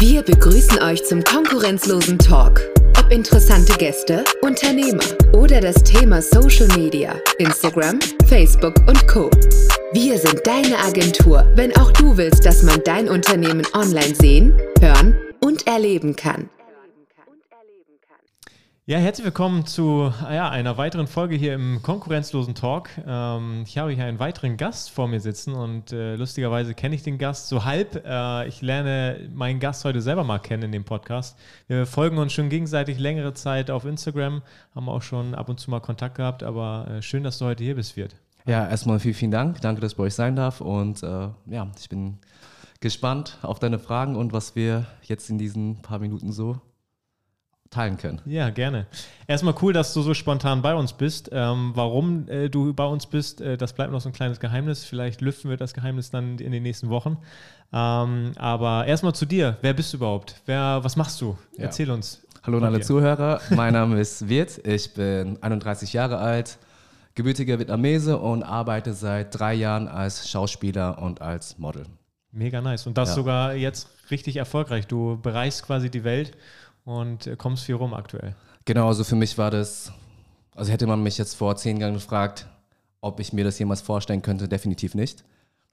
Wir 0.00 0.22
begrüßen 0.22 0.80
euch 0.80 1.04
zum 1.04 1.24
konkurrenzlosen 1.24 2.20
Talk. 2.20 2.60
Ob 3.00 3.10
interessante 3.10 3.72
Gäste, 3.78 4.24
Unternehmer 4.42 5.02
oder 5.32 5.60
das 5.60 5.82
Thema 5.82 6.22
Social 6.22 6.68
Media, 6.76 7.16
Instagram, 7.38 7.98
Facebook 8.28 8.74
und 8.86 9.08
Co. 9.08 9.28
Wir 9.92 10.16
sind 10.18 10.46
deine 10.46 10.78
Agentur, 10.78 11.50
wenn 11.56 11.76
auch 11.76 11.90
du 11.90 12.16
willst, 12.16 12.46
dass 12.46 12.62
man 12.62 12.80
dein 12.84 13.08
Unternehmen 13.08 13.66
online 13.74 14.14
sehen, 14.14 14.56
hören 14.80 15.18
und 15.40 15.66
erleben 15.66 16.14
kann. 16.14 16.48
Ja, 18.88 18.96
herzlich 18.96 19.26
willkommen 19.26 19.66
zu 19.66 20.10
ja, 20.30 20.48
einer 20.48 20.78
weiteren 20.78 21.08
Folge 21.08 21.36
hier 21.36 21.52
im 21.52 21.82
konkurrenzlosen 21.82 22.54
Talk. 22.54 22.88
Ähm, 23.06 23.64
ich 23.66 23.76
habe 23.76 23.90
hier 23.90 24.06
einen 24.06 24.18
weiteren 24.18 24.56
Gast 24.56 24.90
vor 24.90 25.08
mir 25.08 25.20
sitzen 25.20 25.52
und 25.52 25.92
äh, 25.92 26.16
lustigerweise 26.16 26.72
kenne 26.72 26.94
ich 26.94 27.02
den 27.02 27.18
Gast 27.18 27.48
so 27.48 27.66
halb. 27.66 28.02
Äh, 28.02 28.48
ich 28.48 28.62
lerne 28.62 29.28
meinen 29.34 29.60
Gast 29.60 29.84
heute 29.84 30.00
selber 30.00 30.24
mal 30.24 30.38
kennen 30.38 30.62
in 30.62 30.72
dem 30.72 30.84
Podcast. 30.84 31.38
Wir 31.66 31.84
folgen 31.84 32.16
uns 32.16 32.32
schon 32.32 32.48
gegenseitig 32.48 32.98
längere 32.98 33.34
Zeit 33.34 33.70
auf 33.70 33.84
Instagram, 33.84 34.40
haben 34.74 34.88
auch 34.88 35.02
schon 35.02 35.34
ab 35.34 35.50
und 35.50 35.60
zu 35.60 35.70
mal 35.70 35.80
Kontakt 35.80 36.14
gehabt, 36.14 36.42
aber 36.42 36.88
äh, 36.90 37.02
schön, 37.02 37.24
dass 37.24 37.36
du 37.36 37.44
heute 37.44 37.62
hier 37.62 37.74
bist, 37.74 37.94
Wirt. 37.94 38.16
Ja, 38.46 38.66
erstmal 38.66 39.00
vielen, 39.00 39.12
vielen 39.12 39.32
Dank. 39.32 39.60
Danke, 39.60 39.82
dass 39.82 39.92
ich 39.92 39.98
bei 39.98 40.04
euch 40.04 40.14
sein 40.14 40.34
darf 40.34 40.62
und 40.62 41.02
äh, 41.02 41.28
ja, 41.44 41.70
ich 41.78 41.90
bin 41.90 42.20
gespannt 42.80 43.36
auf 43.42 43.58
deine 43.58 43.78
Fragen 43.80 44.16
und 44.16 44.32
was 44.32 44.56
wir 44.56 44.86
jetzt 45.02 45.28
in 45.28 45.36
diesen 45.36 45.82
paar 45.82 45.98
Minuten 45.98 46.32
so 46.32 46.62
teilen 47.70 47.96
können. 47.96 48.20
Ja, 48.24 48.50
gerne. 48.50 48.86
Erstmal 49.26 49.54
cool, 49.60 49.72
dass 49.72 49.92
du 49.92 50.02
so 50.02 50.14
spontan 50.14 50.62
bei 50.62 50.74
uns 50.74 50.92
bist. 50.92 51.30
Ähm, 51.32 51.72
warum 51.74 52.28
äh, 52.28 52.48
du 52.48 52.72
bei 52.72 52.86
uns 52.86 53.06
bist, 53.06 53.40
äh, 53.40 53.56
das 53.56 53.72
bleibt 53.72 53.92
noch 53.92 54.00
so 54.00 54.08
ein 54.08 54.12
kleines 54.12 54.40
Geheimnis. 54.40 54.84
Vielleicht 54.84 55.20
lüften 55.20 55.50
wir 55.50 55.56
das 55.56 55.74
Geheimnis 55.74 56.10
dann 56.10 56.38
in 56.38 56.52
den 56.52 56.62
nächsten 56.62 56.88
Wochen. 56.88 57.18
Ähm, 57.72 58.32
aber 58.36 58.86
erstmal 58.86 59.14
zu 59.14 59.26
dir. 59.26 59.58
Wer 59.60 59.74
bist 59.74 59.92
du 59.92 59.98
überhaupt? 59.98 60.40
Wer, 60.46 60.80
was 60.82 60.96
machst 60.96 61.20
du? 61.20 61.36
Ja. 61.56 61.64
Erzähl 61.64 61.90
uns. 61.90 62.22
Hallo 62.42 62.58
an 62.58 62.64
alle 62.64 62.78
dir. 62.78 62.84
Zuhörer. 62.84 63.40
Mein 63.50 63.74
Name 63.74 64.00
ist 64.00 64.28
Wirt. 64.28 64.66
Ich 64.66 64.94
bin 64.94 65.42
31 65.42 65.92
Jahre 65.92 66.18
alt, 66.18 66.58
gebürtiger 67.14 67.58
Vietnamese 67.58 68.16
und 68.18 68.42
arbeite 68.42 68.94
seit 68.94 69.38
drei 69.38 69.52
Jahren 69.54 69.88
als 69.88 70.30
Schauspieler 70.30 71.02
und 71.02 71.20
als 71.20 71.58
Model. 71.58 71.84
Mega 72.32 72.60
nice. 72.60 72.86
Und 72.86 72.96
das 72.96 73.10
ja. 73.10 73.14
sogar 73.16 73.54
jetzt 73.54 73.88
richtig 74.10 74.36
erfolgreich. 74.36 74.86
Du 74.86 75.18
bereichst 75.20 75.64
quasi 75.64 75.90
die 75.90 76.04
Welt 76.04 76.32
und 76.88 77.26
äh, 77.26 77.36
kommst 77.36 77.64
viel 77.64 77.74
rum 77.74 77.92
aktuell. 77.92 78.34
Genau, 78.64 78.88
also 78.88 79.04
für 79.04 79.14
mich 79.14 79.36
war 79.36 79.50
das, 79.50 79.92
also 80.54 80.72
hätte 80.72 80.86
man 80.86 81.02
mich 81.02 81.18
jetzt 81.18 81.34
vor 81.34 81.54
zehn 81.56 81.76
Jahren 81.76 81.94
gefragt, 81.94 82.48
ob 83.02 83.20
ich 83.20 83.32
mir 83.32 83.44
das 83.44 83.58
jemals 83.58 83.82
vorstellen 83.82 84.22
könnte, 84.22 84.48
definitiv 84.48 84.94
nicht. 84.94 85.22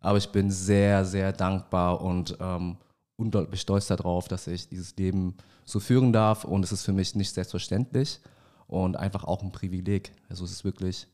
Aber 0.02 0.18
ich 0.18 0.30
bin 0.30 0.52
sehr, 0.52 1.06
sehr 1.06 1.32
dankbar 1.32 2.02
und 2.02 2.38
ähm, 2.42 2.78
unglaublich 3.16 3.62
stolz 3.62 3.88
darauf, 3.88 4.28
dass 4.28 4.46
ich 4.48 4.68
dieses 4.68 4.96
Leben 4.98 5.38
so 5.64 5.80
führen 5.80 6.12
darf. 6.12 6.44
Und 6.44 6.64
es 6.64 6.74
ist 6.74 6.84
für 6.84 6.94
mich 6.94 7.16
nicht 7.16 7.34
selbstverständlich 7.34 8.20
und 8.68 8.98
einfach 8.98 9.24
auch 9.24 9.42
ein 9.42 9.52
Privileg. 9.52 10.12
Also 10.30 10.44
es 10.44 10.52
ist 10.52 10.66
wirklich, 10.66 11.08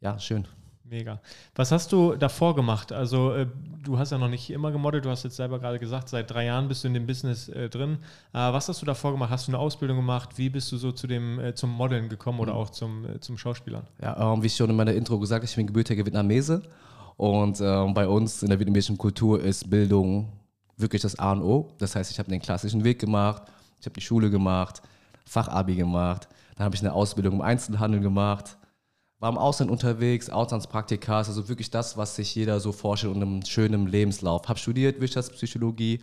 ja, 0.00 0.18
schön. 0.18 0.46
Mega. 0.90 1.20
Was 1.54 1.70
hast 1.70 1.92
du 1.92 2.14
davor 2.14 2.54
gemacht? 2.54 2.92
Also 2.92 3.32
äh, 3.32 3.46
du 3.82 3.98
hast 3.98 4.10
ja 4.10 4.18
noch 4.18 4.28
nicht 4.28 4.48
immer 4.48 4.72
gemodelt, 4.72 5.04
du 5.04 5.10
hast 5.10 5.22
jetzt 5.22 5.36
selber 5.36 5.58
gerade 5.58 5.78
gesagt, 5.78 6.08
seit 6.08 6.30
drei 6.30 6.46
Jahren 6.46 6.68
bist 6.68 6.82
du 6.82 6.88
in 6.88 6.94
dem 6.94 7.06
Business 7.06 7.48
äh, 7.48 7.68
drin. 7.68 7.98
Äh, 8.32 8.38
was 8.38 8.68
hast 8.68 8.80
du 8.80 8.86
davor 8.86 9.12
gemacht? 9.12 9.30
Hast 9.30 9.48
du 9.48 9.52
eine 9.52 9.58
Ausbildung 9.58 9.98
gemacht? 9.98 10.30
Wie 10.36 10.48
bist 10.48 10.72
du 10.72 10.78
so 10.78 10.92
zu 10.92 11.06
dem, 11.06 11.38
äh, 11.40 11.54
zum 11.54 11.70
Modeln 11.70 12.08
gekommen 12.08 12.40
oder 12.40 12.54
mhm. 12.54 12.58
auch 12.58 12.70
zum, 12.70 13.04
äh, 13.04 13.20
zum 13.20 13.36
Schauspielern? 13.36 13.86
Ja, 14.00 14.32
ähm, 14.32 14.42
wie 14.42 14.46
ich 14.46 14.56
schon 14.56 14.70
in 14.70 14.76
meiner 14.76 14.94
Intro 14.94 15.18
gesagt 15.18 15.42
habe, 15.42 15.50
ich 15.50 15.56
bin 15.56 15.66
gebürtiger 15.66 16.06
Vietnamese 16.06 16.62
und 17.16 17.60
ähm, 17.60 17.92
bei 17.92 18.08
uns 18.08 18.42
in 18.42 18.48
der 18.48 18.58
vietnamesischen 18.58 18.96
Kultur 18.96 19.42
ist 19.42 19.68
Bildung 19.68 20.32
wirklich 20.78 21.02
das 21.02 21.18
A 21.18 21.32
und 21.32 21.42
O. 21.42 21.68
Das 21.78 21.96
heißt, 21.96 22.10
ich 22.10 22.18
habe 22.18 22.30
den 22.30 22.40
klassischen 22.40 22.82
Weg 22.84 22.98
gemacht, 22.98 23.42
ich 23.78 23.86
habe 23.86 23.94
die 23.94 24.00
Schule 24.00 24.30
gemacht, 24.30 24.80
Fachabi 25.26 25.74
gemacht, 25.74 26.28
dann 26.56 26.64
habe 26.64 26.74
ich 26.74 26.80
eine 26.80 26.94
Ausbildung 26.94 27.34
im 27.34 27.40
Einzelhandel 27.42 28.00
gemacht 28.00 28.56
war 29.20 29.30
im 29.30 29.38
Ausland 29.38 29.70
unterwegs, 29.70 30.30
Auslandspraktika, 30.30 31.18
also 31.18 31.48
wirklich 31.48 31.70
das, 31.70 31.96
was 31.96 32.16
sich 32.16 32.34
jeder 32.34 32.60
so 32.60 32.72
vorstellt 32.72 33.14
und 33.14 33.22
einem 33.22 33.44
schönen 33.44 33.86
Lebenslauf. 33.86 34.48
Habe 34.48 34.58
studiert 34.58 35.00
Wirtschaftspsychologie 35.00 36.00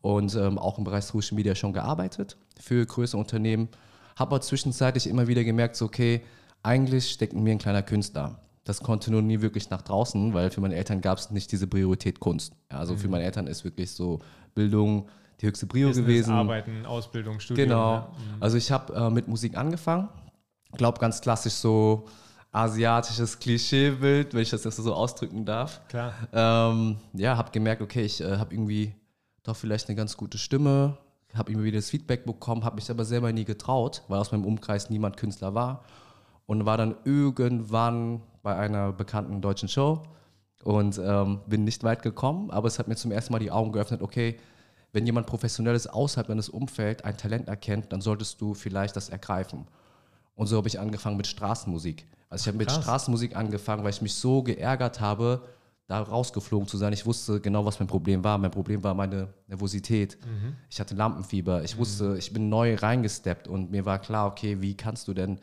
und 0.00 0.34
ähm, 0.34 0.58
auch 0.58 0.78
im 0.78 0.84
Bereich 0.84 1.04
Social 1.04 1.36
Media 1.36 1.54
schon 1.54 1.72
gearbeitet 1.72 2.36
für 2.60 2.84
größere 2.84 3.20
Unternehmen. 3.20 3.68
Habe 4.16 4.32
aber 4.32 4.40
zwischenzeitlich 4.40 5.06
immer 5.06 5.28
wieder 5.28 5.44
gemerkt, 5.44 5.76
so, 5.76 5.84
okay, 5.84 6.22
eigentlich 6.62 7.10
steckt 7.10 7.32
in 7.32 7.42
mir 7.44 7.52
ein 7.52 7.58
kleiner 7.58 7.82
Künstler. 7.82 8.40
Das 8.64 8.80
konnte 8.82 9.10
nur 9.12 9.22
nie 9.22 9.40
wirklich 9.40 9.70
nach 9.70 9.82
draußen, 9.82 10.34
weil 10.34 10.50
für 10.50 10.60
meine 10.60 10.74
Eltern 10.74 11.00
gab 11.00 11.18
es 11.18 11.30
nicht 11.30 11.50
diese 11.52 11.66
Priorität 11.66 12.20
Kunst. 12.20 12.52
Ja, 12.70 12.78
also 12.78 12.94
mhm. 12.94 12.98
für 12.98 13.08
meine 13.08 13.24
Eltern 13.24 13.46
ist 13.46 13.64
wirklich 13.64 13.92
so 13.92 14.18
Bildung 14.54 15.08
die 15.40 15.46
höchste 15.46 15.66
Prio 15.66 15.88
Business, 15.88 16.06
gewesen. 16.06 16.32
Arbeiten, 16.32 16.84
Ausbildung, 16.84 17.38
Studium. 17.38 17.68
Genau. 17.68 17.92
Ja. 17.92 18.00
Mhm. 18.00 18.42
Also 18.42 18.56
ich 18.56 18.72
habe 18.72 18.92
äh, 18.92 19.10
mit 19.10 19.28
Musik 19.28 19.56
angefangen. 19.56 20.08
Glaube 20.72 20.98
ganz 20.98 21.20
klassisch 21.20 21.54
so 21.54 22.08
asiatisches 22.58 23.38
Klischeebild, 23.38 24.34
wenn 24.34 24.42
ich 24.42 24.50
das 24.50 24.64
jetzt 24.64 24.76
so 24.76 24.92
ausdrücken 24.92 25.44
darf. 25.44 25.80
Klar. 25.88 26.12
Ähm, 26.32 26.96
ja, 27.12 27.36
habe 27.36 27.52
gemerkt, 27.52 27.82
okay, 27.82 28.02
ich 28.02 28.20
äh, 28.20 28.36
habe 28.36 28.52
irgendwie 28.52 28.94
doch 29.44 29.56
vielleicht 29.56 29.88
eine 29.88 29.96
ganz 29.96 30.16
gute 30.16 30.38
Stimme, 30.38 30.98
habe 31.34 31.52
immer 31.52 31.62
wieder 31.62 31.78
das 31.78 31.90
Feedback 31.90 32.26
bekommen, 32.26 32.64
habe 32.64 32.76
mich 32.76 32.90
aber 32.90 33.04
selber 33.04 33.32
nie 33.32 33.44
getraut, 33.44 34.02
weil 34.08 34.18
aus 34.18 34.32
meinem 34.32 34.44
Umkreis 34.44 34.90
niemand 34.90 35.16
Künstler 35.16 35.54
war 35.54 35.84
und 36.46 36.66
war 36.66 36.76
dann 36.76 36.96
irgendwann 37.04 38.22
bei 38.42 38.56
einer 38.56 38.92
bekannten 38.92 39.40
deutschen 39.40 39.68
Show 39.68 40.02
und 40.64 40.98
ähm, 40.98 41.40
bin 41.46 41.62
nicht 41.62 41.84
weit 41.84 42.02
gekommen, 42.02 42.50
aber 42.50 42.66
es 42.66 42.80
hat 42.80 42.88
mir 42.88 42.96
zum 42.96 43.12
ersten 43.12 43.32
Mal 43.32 43.38
die 43.38 43.52
Augen 43.52 43.70
geöffnet, 43.70 44.02
okay, 44.02 44.36
wenn 44.92 45.06
jemand 45.06 45.26
professionelles 45.26 45.86
außerhalb 45.86 46.26
deines 46.26 46.48
Umfelds 46.48 47.04
ein 47.04 47.16
Talent 47.16 47.46
erkennt, 47.46 47.92
dann 47.92 48.00
solltest 48.00 48.40
du 48.40 48.54
vielleicht 48.54 48.96
das 48.96 49.10
ergreifen. 49.10 49.66
Und 50.38 50.46
so 50.46 50.56
habe 50.56 50.68
ich 50.68 50.78
angefangen 50.78 51.16
mit 51.16 51.26
Straßenmusik. 51.26 52.06
Also 52.30 52.44
ich 52.44 52.46
habe 52.46 52.58
mit 52.58 52.70
Straßenmusik 52.70 53.34
angefangen, 53.34 53.82
weil 53.82 53.90
ich 53.90 54.02
mich 54.02 54.14
so 54.14 54.44
geärgert 54.44 55.00
habe, 55.00 55.42
da 55.88 56.00
rausgeflogen 56.00 56.68
zu 56.68 56.76
sein. 56.76 56.92
Ich 56.92 57.06
wusste 57.06 57.40
genau, 57.40 57.64
was 57.64 57.80
mein 57.80 57.88
Problem 57.88 58.22
war. 58.22 58.38
Mein 58.38 58.52
Problem 58.52 58.84
war 58.84 58.94
meine 58.94 59.34
Nervosität. 59.48 60.16
Mhm. 60.24 60.54
Ich 60.70 60.78
hatte 60.78 60.94
Lampenfieber. 60.94 61.64
Ich 61.64 61.74
mhm. 61.74 61.80
wusste, 61.80 62.16
ich 62.16 62.32
bin 62.32 62.48
neu 62.48 62.76
reingesteppt 62.76 63.48
und 63.48 63.72
mir 63.72 63.84
war 63.84 63.98
klar, 63.98 64.28
okay, 64.28 64.60
wie 64.60 64.76
kannst 64.76 65.08
du 65.08 65.12
denn 65.12 65.40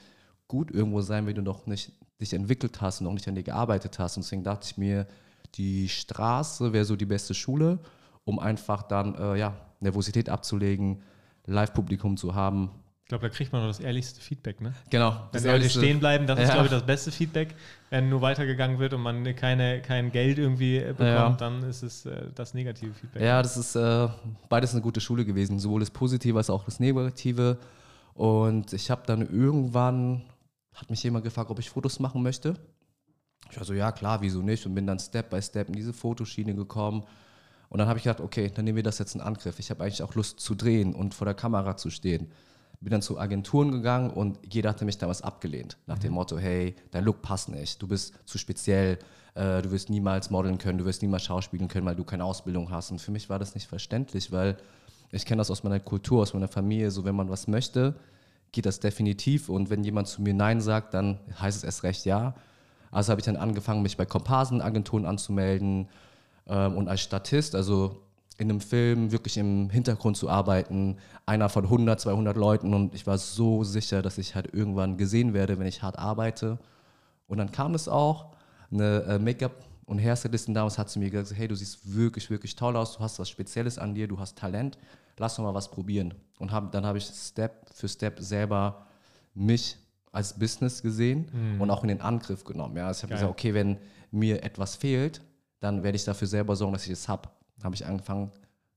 gut 0.48 0.72
irgendwo 0.72 1.02
sein, 1.02 1.28
wenn 1.28 1.36
du 1.36 1.42
noch 1.42 1.66
nicht 1.66 1.92
dich 2.22 2.32
entwickelt 2.32 2.80
hast 2.80 3.02
und 3.02 3.08
noch 3.08 3.14
nicht 3.14 3.28
an 3.28 3.36
dir 3.36 3.44
gearbeitet 3.44 4.00
hast. 4.00 4.16
Und 4.16 4.24
deswegen 4.24 4.46
dachte 4.46 4.66
ich 4.72 4.78
mir, 4.78 5.08
die 5.56 5.90
Straße 5.90 6.72
wäre 6.72 6.86
so 6.86 6.96
die 6.96 7.06
beste 7.06 7.34
Schule, 7.34 7.80
um 8.24 8.40
einfach 8.40 8.84
dann 8.84 9.14
äh, 9.16 9.36
ja, 9.36 9.58
Nervosität 9.82 10.30
abzulegen, 10.30 11.02
Live-Publikum 11.48 12.16
zu 12.16 12.34
haben, 12.34 12.70
ich 13.06 13.10
glaube, 13.10 13.30
da 13.30 13.36
kriegt 13.36 13.54
man 13.54 13.62
nur 13.62 13.68
das 13.68 13.80
ehrlichste 13.80 14.20
Feedback, 14.20 14.62
ne? 14.62 14.74
Genau. 14.90 15.30
Wenn 15.32 15.44
Leute 15.44 15.70
stehen 15.70 16.00
bleiben, 16.00 16.26
das 16.26 16.40
ja. 16.40 16.46
ist, 16.46 16.52
glaube 16.54 16.66
ich, 16.66 16.72
das 16.72 16.84
beste 16.84 17.12
Feedback. 17.12 17.54
Wenn 17.92 18.10
nur 18.10 18.22
weitergegangen 18.22 18.80
wird 18.80 18.96
und 18.96 19.02
man 19.02 19.36
keine, 19.36 19.80
kein 19.84 20.12
Geld 20.12 20.40
irgendwie 20.40 20.78
äh, 20.78 20.88
bekommt, 20.88 21.06
ja. 21.06 21.36
dann 21.38 21.62
ist 21.62 21.84
es 21.84 22.08
äh, 22.08 22.24
das 22.34 22.56
negative 22.56 22.96
Feedback. 22.96 23.22
Ja, 23.22 23.44
das 23.44 23.58
ist 23.58 23.76
äh, 23.76 24.08
beides 24.50 24.72
eine 24.72 24.82
gute 24.82 25.02
Schule 25.02 25.24
gewesen, 25.24 25.60
sowohl 25.60 25.82
das 25.82 25.92
Positive 25.92 26.36
als 26.36 26.50
auch 26.50 26.66
das 26.66 26.80
Negative. 26.80 27.60
Und 28.16 28.74
ich 28.74 28.90
habe 28.90 29.04
dann 29.06 29.22
irgendwann, 29.22 30.24
hat 30.74 30.90
mich 30.90 31.04
jemand 31.04 31.26
gefragt, 31.26 31.52
ob 31.52 31.60
ich 31.60 31.70
Fotos 31.70 32.00
machen 32.00 32.24
möchte. 32.24 32.56
Ich 33.52 33.58
war 33.58 33.66
so, 33.66 33.76
ja 33.76 33.92
klar, 33.92 34.22
wieso 34.22 34.42
nicht? 34.42 34.66
Und 34.66 34.74
bin 34.74 34.88
dann 34.88 34.98
Step 34.98 35.30
by 35.30 35.40
Step 35.44 35.68
in 35.68 35.76
diese 35.76 35.94
Fotoschiene 35.94 36.56
gekommen. 36.56 37.04
Und 37.70 37.78
dann 37.78 37.88
habe 37.88 38.00
ich 38.00 38.06
gedacht, 38.06 38.22
okay, 38.22 38.52
dann 38.52 38.66
nehmen 38.66 38.78
wir 38.78 38.84
das 38.84 38.98
jetzt 38.98 39.14
in 39.14 39.22
Angriff. 39.22 39.60
Ich 39.60 39.70
habe 39.70 39.84
eigentlich 39.84 40.02
auch 40.02 40.16
Lust 40.16 40.40
zu 40.40 40.56
drehen 40.56 40.96
und 40.96 41.14
vor 41.14 41.26
der 41.26 41.36
Kamera 41.36 41.78
zu 41.78 41.92
stehen 41.92 42.32
bin 42.86 42.92
dann 42.92 43.02
zu 43.02 43.20
Agenturen 43.20 43.72
gegangen 43.72 44.12
und 44.12 44.38
jeder 44.48 44.70
hatte 44.70 44.86
mich 44.86 45.00
damals 45.00 45.24
abgelehnt. 45.24 45.76
Nach 45.88 45.98
mhm. 45.98 46.02
dem 46.02 46.14
Motto, 46.14 46.38
hey, 46.38 46.76
dein 46.92 47.04
Look 47.04 47.24
passt 47.24 47.50
nicht, 47.50 47.82
du 47.82 47.88
bist 47.88 48.14
zu 48.26 48.38
speziell, 48.38 49.00
äh, 49.34 49.64
du 49.64 49.72
wirst 49.72 49.90
niemals 49.90 50.30
modeln 50.30 50.60
können, 50.60 50.78
du 50.78 50.86
wirst 50.86 51.02
niemals 51.02 51.24
schauspielen 51.24 51.68
können, 51.68 51.88
weil 51.88 51.96
du 51.96 52.04
keine 52.04 52.24
Ausbildung 52.24 52.70
hast. 52.70 52.92
Und 52.92 53.02
für 53.02 53.12
mich 53.12 53.28
war 53.28 53.40
das 53.40 53.56
nicht 53.56 53.68
verständlich, 53.68 54.32
weil 54.32 54.58
ich 55.12 55.26
kenne 55.26 55.40
das 55.40 55.50
aus 55.50 55.64
meiner 55.64 55.80
Kultur, 55.80 56.22
aus 56.22 56.36
meiner 56.36 56.48
Familie, 56.48 56.92
so 56.92 57.06
wenn 57.06 57.16
man 57.16 57.28
was 57.28 57.48
möchte, 57.48 57.96
geht 58.52 58.68
das 58.68 58.80
definitiv. 58.80 59.50
Und 59.50 59.72
wenn 59.72 59.84
jemand 59.84 60.08
zu 60.08 60.22
mir 60.22 60.36
Nein 60.36 60.62
sagt, 60.62 60.94
dann 60.94 61.20
heißt 61.42 61.58
es 61.58 61.64
erst 61.64 61.82
recht 61.82 62.06
ja. 62.06 62.36
Also 62.92 63.10
habe 63.10 63.20
ich 63.20 63.26
dann 63.26 63.36
angefangen, 63.36 63.82
mich 63.82 63.98
bei 63.98 64.06
Komparsenagenturen 64.06 65.08
anzumelden 65.08 65.90
ähm, 66.48 66.78
und 66.78 66.88
als 66.88 67.02
Statist, 67.02 67.56
also 67.56 68.05
in 68.38 68.50
einem 68.50 68.62
Film 68.62 69.12
wirklich 69.12 69.38
im 69.38 69.70
Hintergrund 69.70 70.18
zu 70.18 70.30
arbeiten, 70.30 70.98
einer 71.26 71.50
von 71.50 71.64
100, 71.64 72.00
200 72.00 72.36
Leuten 72.36 72.74
und 72.74 72.94
ich 72.94 73.08
war 73.08 73.18
so 73.18 73.64
sicher, 73.64 74.02
dass 74.02 74.18
ich 74.18 74.36
halt 74.36 74.54
irgendwann 74.54 74.98
gesehen 74.98 75.34
werde, 75.34 75.58
wenn 75.58 75.68
ich 75.68 75.82
hart 75.82 75.98
arbeite. 75.98 76.60
Und 77.28 77.38
dann 77.38 77.52
kam 77.52 77.74
es 77.76 77.88
auch, 77.88 78.34
eine 78.72 79.04
äh, 79.04 79.20
Make-up- 79.20 79.64
und 79.86 80.00
Hairstylistin 80.00 80.54
damals 80.54 80.78
hat 80.78 80.90
zu 80.90 81.00
mir 81.00 81.10
gesagt, 81.10 81.40
hey, 81.40 81.48
du 81.48 81.56
siehst 81.56 81.96
wirklich, 81.96 82.30
wirklich 82.30 82.56
toll 82.56 82.76
aus, 82.76 82.98
du 82.98 83.00
hast 83.00 83.20
was 83.20 83.30
Spezielles 83.30 83.78
an 83.78 83.94
dir, 83.96 84.08
du 84.08 84.20
hast 84.20 84.38
Talent, 84.38 84.78
lass 85.18 85.36
doch 85.36 85.44
mal 85.44 85.54
was 85.54 85.70
probieren. 85.70 86.14
Und 86.40 86.52
hab, 86.52 86.72
dann 86.72 86.86
habe 86.86 86.98
ich 86.98 87.06
Step 87.06 87.70
für 87.74 87.88
Step 87.88 88.20
selber 88.20 88.86
mich 89.34 89.78
als 90.12 90.38
Business 90.38 90.82
gesehen 90.82 91.30
mhm. 91.32 91.62
und 91.62 91.70
auch 91.70 91.84
in 91.84 91.90
den 91.90 92.02
Angriff 92.02 92.44
genommen. 92.44 92.76
Ja, 92.76 92.88
also 92.88 93.00
ich 93.00 93.04
habe 93.04 93.14
gesagt, 93.14 93.32
okay, 93.32 93.54
wenn 93.54 93.78
mir 94.12 94.44
etwas 94.44 94.76
fehlt, 94.76 95.22
dann 95.60 95.84
werde 95.84 95.96
ich 95.96 96.04
dafür 96.04 96.28
selber 96.28 96.56
sorgen, 96.56 96.74
dass 96.74 96.86
ich 96.86 96.92
es 96.92 97.08
habe 97.08 97.30
habe 97.66 97.76
ich 97.76 97.86
angefangen, 97.86 98.32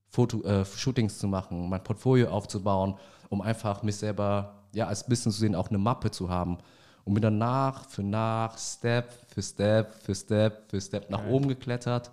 Foto, 0.08 0.42
äh, 0.42 0.64
Shootings 0.64 1.18
zu 1.18 1.28
machen, 1.28 1.68
mein 1.68 1.84
Portfolio 1.84 2.30
aufzubauen, 2.30 2.94
um 3.28 3.42
einfach 3.42 3.82
mich 3.82 3.96
selber 3.96 4.64
ja, 4.72 4.86
als 4.86 5.04
Business 5.06 5.34
zu 5.36 5.40
sehen, 5.40 5.54
auch 5.54 5.68
eine 5.68 5.78
Mappe 5.78 6.10
zu 6.10 6.28
haben. 6.28 6.58
Und 7.04 7.14
bin 7.14 7.22
dann 7.22 7.38
nach 7.38 7.86
für 7.86 8.02
nach, 8.02 8.58
Step 8.58 9.12
für 9.28 9.42
Step 9.42 9.94
für 10.02 10.14
Step 10.14 10.70
für 10.70 10.80
Step 10.80 11.08
nach 11.10 11.20
Geil. 11.20 11.32
oben 11.32 11.48
geklettert. 11.48 12.10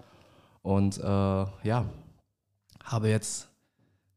Und 0.62 0.98
äh, 0.98 1.01
ja, 1.04 1.86
habe 2.83 3.10
jetzt 3.10 3.48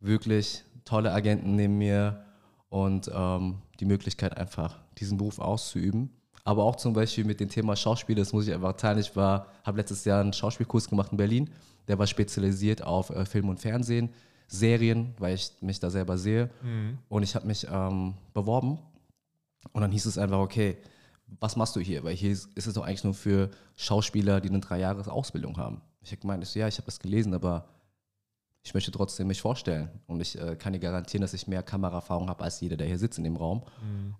wirklich 0.00 0.64
tolle 0.84 1.12
Agenten 1.12 1.56
neben 1.56 1.78
mir 1.78 2.24
und 2.68 3.10
ähm, 3.12 3.58
die 3.80 3.84
Möglichkeit 3.84 4.36
einfach 4.36 4.76
diesen 4.98 5.18
Beruf 5.18 5.38
auszuüben. 5.38 6.10
Aber 6.44 6.64
auch 6.64 6.76
zum 6.76 6.94
Beispiel 6.94 7.24
mit 7.24 7.40
dem 7.40 7.48
Thema 7.48 7.76
Schauspiel, 7.76 8.16
das 8.16 8.32
muss 8.32 8.46
ich 8.46 8.54
einfach 8.54 8.72
teilen. 8.74 8.98
Ich 8.98 9.14
war, 9.14 9.46
habe 9.64 9.78
letztes 9.78 10.04
Jahr 10.04 10.20
einen 10.20 10.32
Schauspielkurs 10.32 10.88
gemacht 10.88 11.12
in 11.12 11.18
Berlin. 11.18 11.50
Der 11.88 11.98
war 11.98 12.06
spezialisiert 12.06 12.82
auf 12.82 13.10
äh, 13.10 13.24
Film 13.24 13.48
und 13.48 13.58
Fernsehen, 13.58 14.10
Serien, 14.46 15.14
weil 15.18 15.34
ich 15.34 15.52
mich 15.60 15.80
da 15.80 15.90
selber 15.90 16.16
sehe. 16.16 16.50
Und 17.08 17.22
ich 17.22 17.34
habe 17.34 17.46
mich 17.46 17.66
ähm, 17.70 18.14
beworben. 18.32 18.78
Und 19.72 19.82
dann 19.82 19.90
hieß 19.90 20.06
es 20.06 20.18
einfach, 20.18 20.38
okay, 20.38 20.78
was 21.40 21.56
machst 21.56 21.76
du 21.76 21.80
hier? 21.80 22.04
Weil 22.04 22.14
hier 22.14 22.30
ist, 22.30 22.48
ist 22.54 22.66
es 22.66 22.74
doch 22.74 22.84
eigentlich 22.84 23.04
nur 23.04 23.14
für 23.14 23.50
Schauspieler, 23.76 24.40
die 24.40 24.48
eine 24.48 24.60
drei 24.60 24.78
Jahre 24.78 25.10
Ausbildung 25.10 25.56
haben. 25.56 25.82
Ich 26.00 26.10
habe 26.10 26.20
gemeint, 26.20 26.42
ich 26.42 26.48
so, 26.50 26.58
ja, 26.58 26.68
ich 26.68 26.76
habe 26.76 26.86
das 26.86 27.00
gelesen, 27.00 27.34
aber 27.34 27.68
ich 28.62 28.72
möchte 28.72 28.90
trotzdem 28.90 29.26
mich 29.26 29.40
vorstellen. 29.40 29.90
Und 30.06 30.20
ich 30.20 30.38
äh, 30.40 30.56
kann 30.56 30.72
dir 30.72 30.78
garantieren, 30.78 31.22
dass 31.22 31.34
ich 31.34 31.46
mehr 31.46 31.62
Kameraerfahrung 31.62 32.28
habe 32.28 32.44
als 32.44 32.60
jeder, 32.60 32.76
der 32.76 32.86
hier 32.86 32.98
sitzt 32.98 33.18
in 33.18 33.24
dem 33.24 33.36
Raum. 33.36 33.62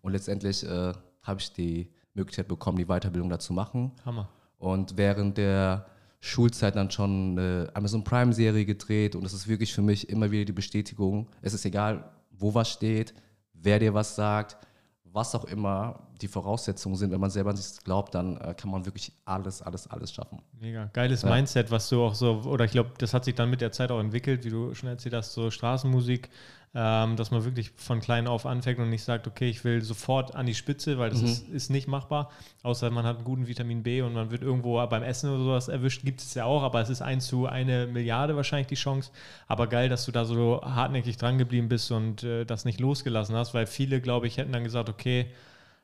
Und 0.03 0.13
letztendlich 0.13 0.65
äh, 0.65 0.93
habe 1.23 1.41
ich 1.41 1.53
die 1.53 1.91
Möglichkeit 2.15 2.49
bekommen, 2.49 2.79
die 2.79 2.87
Weiterbildung 2.87 3.31
dazu 3.31 3.53
machen. 3.53 3.93
Hammer. 4.05 4.29
Und 4.59 4.97
während 4.97 5.39
der 5.39 5.87
Schulzeit 6.21 6.77
dann 6.77 6.91
schon 6.91 7.39
eine 7.39 7.71
Amazon 7.75 8.05
Prime-Serie 8.05 8.65
gedreht. 8.65 9.15
Und 9.15 9.25
es 9.25 9.33
ist 9.33 9.49
wirklich 9.49 9.73
für 9.73 9.83
mich 9.83 10.09
immer 10.09 10.31
wieder 10.31 10.45
die 10.45 10.53
Bestätigung. 10.53 11.29
Es 11.43 11.55
ist 11.55 11.65
egal, 11.65 12.11
wo 12.31 12.55
was 12.55 12.71
steht, 12.71 13.15
wer 13.53 13.79
dir 13.79 13.95
was 13.95 14.15
sagt, 14.17 14.57
was 15.05 15.35
auch 15.35 15.45
immer 15.45 16.09
die 16.21 16.29
Voraussetzungen 16.29 16.97
sind. 16.97 17.11
Wenn 17.11 17.21
man 17.21 17.31
selber 17.31 17.51
an 17.51 17.57
sich 17.57 17.83
glaubt, 17.83 18.15
dann 18.15 18.37
äh, 18.39 18.55
kann 18.55 18.71
man 18.71 18.85
wirklich 18.85 19.13
alles, 19.25 19.63
alles, 19.63 19.87
alles 19.87 20.13
schaffen. 20.13 20.43
Mega. 20.59 20.91
Geiles 20.93 21.23
Ja. 21.23 21.31
Mindset, 21.31 21.71
was 21.71 21.89
du 21.89 22.03
auch 22.03 22.15
so, 22.15 22.43
oder 22.43 22.65
ich 22.65 22.73
glaube, 22.73 22.91
das 22.99 23.15
hat 23.15 23.25
sich 23.25 23.35
dann 23.35 23.51
mit 23.51 23.61
der 23.61 23.73
Zeit 23.73 23.91
auch 23.91 24.01
entwickelt, 24.01 24.45
wie 24.45 24.51
du 24.51 24.75
schon 24.75 24.89
erzählt 24.89 25.15
hast, 25.15 25.33
so 25.33 25.51
Straßenmusik, 25.51 26.29
ähm, 26.75 27.17
dass 27.17 27.31
man 27.31 27.45
wirklich 27.45 27.73
von 27.77 28.01
klein 28.01 28.27
auf 28.27 28.45
anfängt 28.47 28.79
und 28.79 28.91
nicht 28.91 29.03
sagt, 29.03 29.27
okay, 29.27 29.49
ich 29.49 29.65
will 29.65 29.83
sofort 29.83 30.35
an 30.35 30.47
die 30.47 30.55
Spitze, 30.55 30.99
weil 30.99 31.11
das 31.11 31.21
Mhm. 31.21 31.25
ist, 31.25 31.49
ist 31.49 31.71
nicht 31.71 31.89
machbar, 31.89 32.31
außer 32.63 32.91
man 32.91 33.05
hat 33.07 33.17
einen 33.17 33.25
guten 33.25 33.47
Vitamin 33.47 33.83
B 33.83 34.03
und 34.03 34.13
man 34.13 34.31
wird 34.31 34.43
irgendwo 34.43 34.85
beim 34.87 35.03
Essen 35.03 35.31
oder 35.31 35.43
sowas 35.45 35.69
erwischt, 35.69 36.05
gibt 36.05 36.21
es 36.21 36.35
ja 36.35 36.45
auch, 36.45 36.63
aber 36.63 36.81
es 36.81 36.91
ist 36.91 37.01
eins 37.03 37.27
zu 37.27 37.47
eine 37.47 37.87
Milliarde 37.87 38.37
wahrscheinlich 38.37 38.67
die 38.69 38.75
Chance. 38.75 39.11
Aber 39.47 39.67
geil, 39.67 39.89
dass 39.89 40.05
du 40.05 40.13
da 40.13 40.25
so 40.25 40.61
hartnäckig 40.63 41.17
dran 41.17 41.39
geblieben 41.39 41.69
bist 41.69 41.91
und 41.91 42.23
äh, 42.23 42.45
das 42.45 42.65
nicht 42.65 42.81
losgelassen 42.81 43.35
hast, 43.35 43.55
weil 43.55 43.67
viele, 43.67 44.01
glaube 44.01 44.27
ich, 44.27 44.37
hätten 44.37 44.53
dann 44.53 44.65
gesagt, 44.65 44.89
okay, 44.91 45.27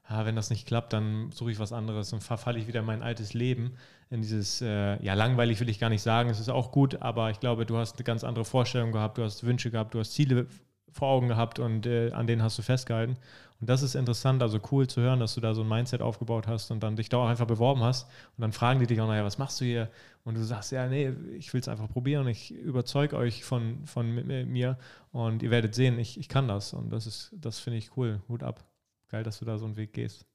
ah, 0.06 0.24
wenn 0.26 0.36
das 0.36 0.50
nicht 0.50 0.66
klappt, 0.66 0.92
dann 0.92 1.32
suche 1.32 1.50
ich 1.52 1.58
was 1.58 1.72
anderes 1.72 2.12
und 2.12 2.22
verfalle 2.22 2.58
ich 2.58 2.66
wieder 2.66 2.80
in 2.80 2.86
mein 2.86 3.02
altes 3.02 3.32
Leben. 3.34 3.72
In 4.10 4.20
dieses, 4.20 4.60
äh, 4.60 5.02
ja, 5.02 5.14
langweilig 5.14 5.60
will 5.60 5.68
ich 5.70 5.78
gar 5.80 5.88
nicht 5.88 6.02
sagen, 6.02 6.28
es 6.28 6.38
ist 6.40 6.50
auch 6.50 6.72
gut, 6.72 7.00
aber 7.02 7.30
ich 7.30 7.40
glaube, 7.40 7.64
du 7.66 7.78
hast 7.78 7.96
eine 7.96 8.04
ganz 8.04 8.22
andere 8.22 8.44
Vorstellung 8.44 8.92
gehabt, 8.92 9.18
du 9.18 9.22
hast 9.24 9.44
Wünsche 9.44 9.70
gehabt, 9.70 9.94
du 9.94 9.98
hast 10.00 10.12
Ziele 10.12 10.46
vor 10.94 11.08
Augen 11.08 11.28
gehabt 11.28 11.58
und 11.58 11.84
äh, 11.86 12.12
an 12.12 12.26
denen 12.26 12.42
hast 12.42 12.56
du 12.58 12.62
festgehalten. 12.62 13.16
Und 13.60 13.70
das 13.70 13.82
ist 13.82 13.94
interessant, 13.94 14.42
also 14.42 14.58
cool 14.72 14.86
zu 14.86 15.00
hören, 15.00 15.20
dass 15.20 15.34
du 15.34 15.40
da 15.40 15.54
so 15.54 15.62
ein 15.62 15.68
Mindset 15.68 16.02
aufgebaut 16.02 16.46
hast 16.46 16.70
und 16.70 16.82
dann 16.82 16.96
dich 16.96 17.08
da 17.08 17.18
auch 17.18 17.28
einfach 17.28 17.46
beworben 17.46 17.82
hast. 17.82 18.04
Und 18.36 18.42
dann 18.42 18.52
fragen 18.52 18.80
die 18.80 18.86
dich 18.86 19.00
auch, 19.00 19.06
naja, 19.06 19.24
was 19.24 19.38
machst 19.38 19.60
du 19.60 19.64
hier? 19.64 19.90
Und 20.24 20.36
du 20.36 20.42
sagst, 20.42 20.72
ja, 20.72 20.86
nee, 20.86 21.12
ich 21.36 21.52
will 21.52 21.60
es 21.60 21.68
einfach 21.68 21.88
probieren. 21.88 22.26
Ich 22.28 22.50
überzeuge 22.50 23.16
euch 23.16 23.44
von, 23.44 23.84
von 23.86 24.06
mi- 24.14 24.44
mir 24.44 24.78
und 25.12 25.42
ihr 25.42 25.50
werdet 25.50 25.74
sehen, 25.74 25.98
ich, 25.98 26.18
ich 26.18 26.28
kann 26.28 26.48
das. 26.48 26.72
Und 26.72 26.90
das 26.90 27.06
ist, 27.06 27.34
das 27.40 27.58
finde 27.58 27.78
ich 27.78 27.96
cool. 27.96 28.20
Hut 28.28 28.42
ab. 28.42 28.64
Geil, 29.08 29.22
dass 29.22 29.38
du 29.38 29.44
da 29.44 29.58
so 29.58 29.66
einen 29.66 29.76
Weg 29.76 29.92
gehst. 29.92 30.26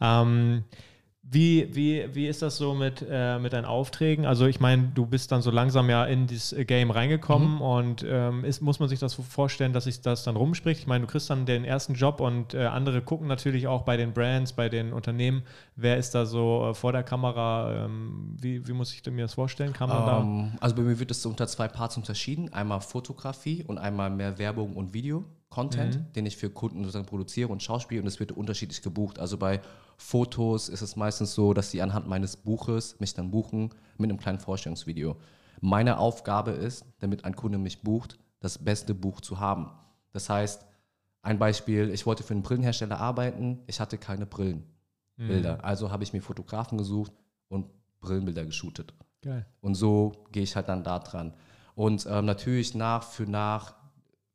Ähm, 0.00 0.64
wie, 1.26 1.74
wie, 1.74 2.14
wie 2.14 2.28
ist 2.28 2.42
das 2.42 2.58
so 2.58 2.74
mit, 2.74 3.04
äh, 3.08 3.38
mit 3.38 3.54
deinen 3.54 3.64
Aufträgen? 3.64 4.26
Also 4.26 4.46
ich 4.46 4.60
meine, 4.60 4.92
du 4.94 5.06
bist 5.06 5.32
dann 5.32 5.40
so 5.40 5.50
langsam 5.50 5.88
ja 5.88 6.04
in 6.04 6.26
dieses 6.26 6.52
äh, 6.52 6.64
Game 6.66 6.90
reingekommen 6.90 7.60
und 7.62 8.04
ähm, 8.06 8.44
ist, 8.44 8.60
muss 8.60 8.78
man 8.78 8.90
sich 8.90 9.00
das 9.00 9.12
so 9.12 9.22
vorstellen, 9.22 9.72
dass 9.72 9.84
sich 9.84 10.02
das 10.02 10.22
dann 10.24 10.36
rumspricht? 10.36 10.80
Ich 10.80 10.86
meine, 10.86 11.06
du 11.06 11.10
kriegst 11.10 11.30
dann 11.30 11.46
den 11.46 11.64
ersten 11.64 11.94
Job 11.94 12.20
und 12.20 12.52
äh, 12.52 12.66
andere 12.66 13.00
gucken 13.00 13.26
natürlich 13.26 13.66
auch 13.66 13.82
bei 13.82 13.96
den 13.96 14.12
Brands, 14.12 14.52
bei 14.52 14.68
den 14.68 14.92
Unternehmen. 14.92 15.42
Wer 15.76 15.96
ist 15.96 16.14
da 16.14 16.26
so 16.26 16.68
äh, 16.68 16.74
vor 16.74 16.92
der 16.92 17.02
Kamera? 17.02 17.86
Ähm, 17.86 18.36
wie, 18.38 18.66
wie 18.68 18.72
muss 18.72 18.92
ich 18.92 19.04
mir 19.10 19.22
das 19.22 19.34
vorstellen? 19.34 19.72
Kann 19.72 19.88
man 19.88 20.06
da? 20.06 20.20
Ähm, 20.20 20.52
also 20.60 20.76
bei 20.76 20.82
mir 20.82 20.98
wird 20.98 21.10
es 21.10 21.24
unter 21.24 21.46
zwei 21.46 21.68
Parts 21.68 21.96
unterschieden. 21.96 22.52
Einmal 22.52 22.82
Fotografie 22.82 23.64
und 23.64 23.78
einmal 23.78 24.10
mehr 24.10 24.38
Werbung 24.38 24.74
und 24.76 24.92
Video-Content, 24.92 26.14
den 26.14 26.26
ich 26.26 26.36
für 26.36 26.50
Kunden 26.50 26.80
sozusagen 26.84 27.06
produziere 27.06 27.48
und 27.48 27.62
schauspiele 27.62 28.02
und 28.02 28.06
es 28.06 28.20
wird 28.20 28.32
unterschiedlich 28.32 28.82
gebucht. 28.82 29.18
Also 29.18 29.38
bei 29.38 29.62
Fotos 29.96 30.68
ist 30.68 30.82
es 30.82 30.96
meistens 30.96 31.34
so, 31.34 31.54
dass 31.54 31.70
sie 31.70 31.82
anhand 31.82 32.08
meines 32.08 32.36
Buches 32.36 32.98
mich 33.00 33.14
dann 33.14 33.30
buchen 33.30 33.70
mit 33.98 34.10
einem 34.10 34.18
kleinen 34.18 34.38
Vorstellungsvideo. 34.38 35.16
Meine 35.60 35.98
Aufgabe 35.98 36.50
ist, 36.50 36.84
damit 36.98 37.24
ein 37.24 37.36
Kunde 37.36 37.58
mich 37.58 37.82
bucht, 37.82 38.18
das 38.40 38.58
beste 38.58 38.94
Buch 38.94 39.20
zu 39.20 39.40
haben. 39.40 39.70
Das 40.12 40.28
heißt, 40.28 40.64
ein 41.22 41.38
Beispiel, 41.38 41.90
ich 41.90 42.04
wollte 42.06 42.22
für 42.22 42.34
einen 42.34 42.42
Brillenhersteller 42.42 43.00
arbeiten, 43.00 43.60
ich 43.66 43.80
hatte 43.80 43.96
keine 43.96 44.26
Brillenbilder. 44.26 45.64
Also 45.64 45.90
habe 45.90 46.04
ich 46.04 46.12
mir 46.12 46.20
Fotografen 46.20 46.76
gesucht 46.76 47.12
und 47.48 47.66
Brillenbilder 48.00 48.44
geshootet. 48.44 48.92
Geil. 49.22 49.46
Und 49.60 49.74
so 49.74 50.12
gehe 50.32 50.42
ich 50.42 50.54
halt 50.54 50.68
dann 50.68 50.84
da 50.84 50.98
dran. 50.98 51.32
Und 51.74 52.06
ähm, 52.08 52.26
natürlich 52.26 52.74
nach 52.74 53.02
für 53.02 53.24
nach 53.24 53.74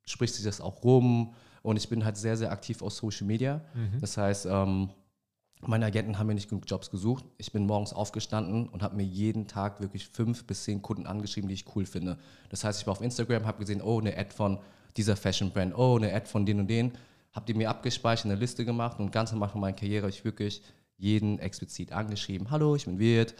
spricht 0.05 0.33
sich 0.33 0.43
das 0.43 0.59
auch 0.61 0.83
rum. 0.83 1.33
Und 1.61 1.77
ich 1.77 1.89
bin 1.89 2.03
halt 2.03 2.17
sehr, 2.17 2.37
sehr 2.37 2.51
aktiv 2.51 2.81
auf 2.81 2.93
Social 2.93 3.27
Media. 3.27 3.61
Das 4.01 4.17
heißt, 4.17 4.47
ähm, 4.47 4.89
meine 5.61 5.85
Agenten 5.85 6.17
haben 6.17 6.27
mir 6.27 6.35
nicht 6.35 6.49
genug 6.49 6.63
Jobs 6.67 6.89
gesucht. 6.89 7.25
Ich 7.37 7.51
bin 7.51 7.65
morgens 7.65 7.93
aufgestanden 7.93 8.67
und 8.69 8.81
habe 8.81 8.95
mir 8.95 9.03
jeden 9.03 9.47
Tag 9.47 9.81
wirklich 9.81 10.07
fünf 10.07 10.45
bis 10.45 10.63
zehn 10.63 10.81
Kunden 10.81 11.05
angeschrieben, 11.05 11.49
die 11.49 11.53
ich 11.53 11.75
cool 11.75 11.85
finde. 11.85 12.17
Das 12.49 12.63
heißt, 12.63 12.79
ich 12.79 12.87
war 12.87 12.93
auf 12.93 13.01
Instagram, 13.01 13.45
habe 13.45 13.59
gesehen, 13.59 13.81
oh, 13.81 13.99
eine 13.99 14.17
Ad 14.17 14.33
von 14.33 14.59
dieser 14.95 15.15
Fashion 15.15 15.51
Brand, 15.51 15.77
oh, 15.77 15.97
eine 15.97 16.13
Ad 16.13 16.27
von 16.27 16.45
den 16.45 16.61
und 16.61 16.67
den. 16.67 16.93
Habe 17.33 17.45
die 17.45 17.53
mir 17.53 17.69
abgespeichert, 17.69 18.25
eine 18.25 18.35
Liste 18.35 18.65
gemacht 18.65 18.99
und 18.99 19.11
ganz 19.11 19.33
am 19.33 19.43
Anfang 19.43 19.61
meiner 19.61 19.75
Karriere 19.75 20.03
habe 20.03 20.11
ich 20.11 20.25
wirklich 20.25 20.63
jeden 20.97 21.39
explizit 21.39 21.91
angeschrieben. 21.91 22.49
Hallo, 22.51 22.75
ich 22.75 22.85
bin 22.85 22.97
Wirt, 22.97 23.35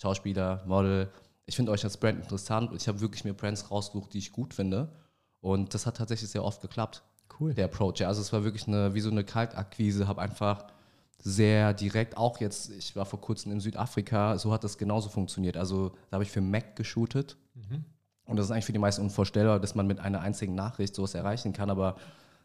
Schauspieler, 0.00 0.62
Model. 0.66 1.10
Ich 1.46 1.56
finde 1.56 1.72
euch 1.72 1.84
als 1.84 1.96
Brand 1.96 2.20
interessant 2.20 2.70
und 2.70 2.80
ich 2.80 2.86
habe 2.86 3.00
wirklich 3.00 3.24
mir 3.24 3.34
Brands 3.34 3.70
rausgesucht, 3.70 4.12
die 4.14 4.18
ich 4.18 4.32
gut 4.32 4.54
finde. 4.54 4.92
Und 5.40 5.74
das 5.74 5.86
hat 5.86 5.96
tatsächlich 5.96 6.30
sehr 6.30 6.44
oft 6.44 6.62
geklappt. 6.62 7.02
Cool. 7.40 7.54
Der 7.54 7.64
Approach. 7.64 7.98
Ja, 7.98 8.08
also 8.08 8.20
es 8.20 8.32
war 8.32 8.44
wirklich 8.44 8.68
eine, 8.68 8.94
wie 8.94 9.00
so 9.00 9.10
eine 9.10 9.24
Kaltakquise, 9.24 10.06
habe 10.06 10.20
einfach 10.20 10.66
sehr 11.24 11.72
direkt, 11.72 12.16
auch 12.16 12.40
jetzt, 12.40 12.70
ich 12.70 12.96
war 12.96 13.06
vor 13.06 13.20
kurzem 13.20 13.52
in 13.52 13.60
Südafrika, 13.60 14.38
so 14.38 14.52
hat 14.52 14.64
das 14.64 14.76
genauso 14.76 15.08
funktioniert. 15.08 15.56
Also 15.56 15.90
da 16.10 16.16
habe 16.16 16.24
ich 16.24 16.30
für 16.30 16.40
Mac 16.40 16.76
geshootet. 16.76 17.36
Und 18.24 18.36
das 18.36 18.46
ist 18.46 18.50
eigentlich 18.50 18.66
für 18.66 18.72
die 18.72 18.78
meisten 18.78 19.02
unvorstellbar, 19.02 19.60
dass 19.60 19.74
man 19.74 19.86
mit 19.86 20.00
einer 20.00 20.20
einzigen 20.20 20.54
Nachricht 20.54 20.94
sowas 20.94 21.14
erreichen 21.14 21.52
kann. 21.52 21.70
Aber 21.70 21.96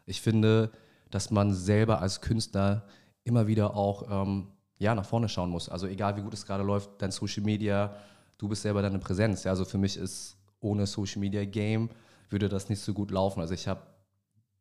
ich 0.06 0.20
finde, 0.20 0.70
dass 1.10 1.30
man 1.30 1.52
selber 1.52 2.00
als 2.00 2.20
Künstler 2.20 2.84
immer 3.24 3.46
wieder 3.46 3.74
auch 3.74 4.06
ähm, 4.10 4.48
ja, 4.78 4.94
nach 4.94 5.04
vorne 5.04 5.28
schauen 5.28 5.50
muss. 5.50 5.68
Also 5.68 5.86
egal 5.86 6.16
wie 6.16 6.22
gut 6.22 6.34
es 6.34 6.46
gerade 6.46 6.62
läuft, 6.62 6.90
dein 6.98 7.10
Social 7.10 7.42
Media, 7.42 7.96
du 8.38 8.48
bist 8.48 8.62
selber 8.62 8.82
deine 8.82 8.98
Präsenz. 8.98 9.44
Ja, 9.44 9.50
also 9.50 9.64
für 9.64 9.78
mich 9.78 9.96
ist 9.96 10.36
ohne 10.60 10.86
Social 10.86 11.20
Media 11.20 11.44
Game 11.44 11.90
würde 12.30 12.48
das 12.48 12.68
nicht 12.68 12.80
so 12.80 12.92
gut 12.92 13.10
laufen. 13.10 13.40
Also 13.40 13.54
ich 13.54 13.66
habe 13.66 13.80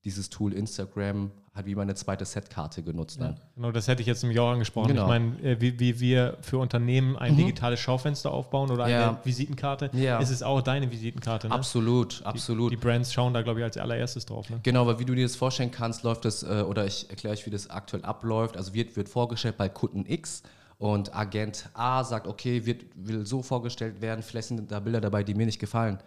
dieses 0.06 0.30
Tool 0.30 0.54
Instagram 0.54 1.32
halt 1.54 1.66
wie 1.66 1.76
meine 1.76 1.96
zweite 1.96 2.24
Setkarte 2.24 2.84
genutzt. 2.84 3.20
Ja, 3.20 3.34
genau, 3.56 3.72
das 3.72 3.88
hätte 3.88 4.02
ich 4.02 4.08
jetzt 4.08 4.22
nämlich 4.22 4.40
auch 4.40 4.52
angesprochen. 4.52 4.90
Genau. 4.90 5.02
Ich 5.04 5.08
meine, 5.08 5.42
äh, 5.42 5.60
wie, 5.60 5.80
wie 5.80 6.00
wir 6.00 6.38
für 6.42 6.60
Unternehmen 6.60 7.18
ein 7.18 7.36
digitales 7.36 7.80
Schaufenster 7.80 8.32
aufbauen 8.32 8.70
oder 8.70 8.84
eine 8.86 8.94
Ja. 8.94 9.22
Visitenkarte, 9.24 9.90
Ja. 9.94 10.20
ist 10.20 10.30
es 10.30 10.44
auch 10.44 10.62
deine 10.62 10.92
Visitenkarte. 10.92 11.48
Ne? 11.50 11.56
Absolut, 11.56 12.22
absolut. 12.24 12.72
Die, 12.72 12.76
die 12.76 12.82
Brands 12.82 13.12
schauen 13.12 13.34
da, 13.34 13.42
glaube 13.42 13.60
ich, 13.60 13.64
als 13.64 13.76
allererstes 13.78 14.26
drauf. 14.28 14.50
Ne? 14.52 14.60
Genau, 14.64 14.86
weil 14.86 15.00
wie 15.00 15.06
du 15.06 15.16
dir 15.16 15.24
das 15.26 15.36
vorstellen 15.36 15.72
kannst, 15.72 16.04
läuft 16.04 16.26
das, 16.26 16.44
äh, 16.44 16.62
oder 16.68 16.86
ich 16.86 17.10
erkläre 17.10 17.34
euch, 17.34 17.46
wie 17.48 17.50
das 17.52 17.70
aktuell 17.72 18.06
abläuft. 18.06 18.56
Also 18.56 18.74
wird, 18.76 18.96
wird 18.96 19.10
vorgestellt 19.10 19.58
bei 19.58 19.68
Kunden 19.68 20.06
X 20.08 20.44
und 20.78 21.16
Agent 21.16 21.70
A 21.74 22.04
sagt, 22.04 22.28
okay, 22.28 22.68
wird, 22.68 22.86
will 22.96 23.26
so 23.26 23.42
vorgestellt 23.42 24.00
werden, 24.00 24.22
vielleicht 24.22 24.50
sind 24.50 24.72
da 24.72 24.80
Bilder 24.80 25.02
dabei, 25.02 25.24
die 25.24 25.34
mir 25.34 25.48
nicht 25.48 25.60
gefallen. 25.60 25.98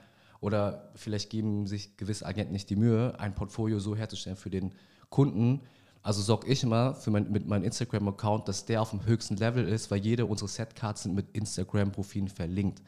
Oder 0.40 0.90
vielleicht 0.94 1.30
geben 1.30 1.66
sich 1.66 1.96
gewisse 1.96 2.26
Agenten 2.26 2.52
nicht 2.52 2.70
die 2.70 2.76
Mühe, 2.76 3.18
ein 3.18 3.34
Portfolio 3.34 3.78
so 3.78 3.94
herzustellen 3.94 4.36
für 4.36 4.50
den 4.50 4.72
Kunden. 5.10 5.60
Also 6.02 6.22
sorge 6.22 6.46
ich 6.46 6.62
immer 6.62 6.94
für 6.94 7.10
mein, 7.10 7.30
mit 7.30 7.46
meinem 7.46 7.62
Instagram-Account, 7.62 8.48
dass 8.48 8.64
der 8.64 8.80
auf 8.80 8.88
dem 8.90 9.04
höchsten 9.04 9.36
Level 9.36 9.68
ist, 9.68 9.90
weil 9.90 9.98
jede 9.98 10.24
unserer 10.24 10.48
Setcards 10.48 11.02
sind 11.02 11.14
mit 11.14 11.26
Instagram-Profilen 11.34 12.28
verlinkt. 12.28 12.82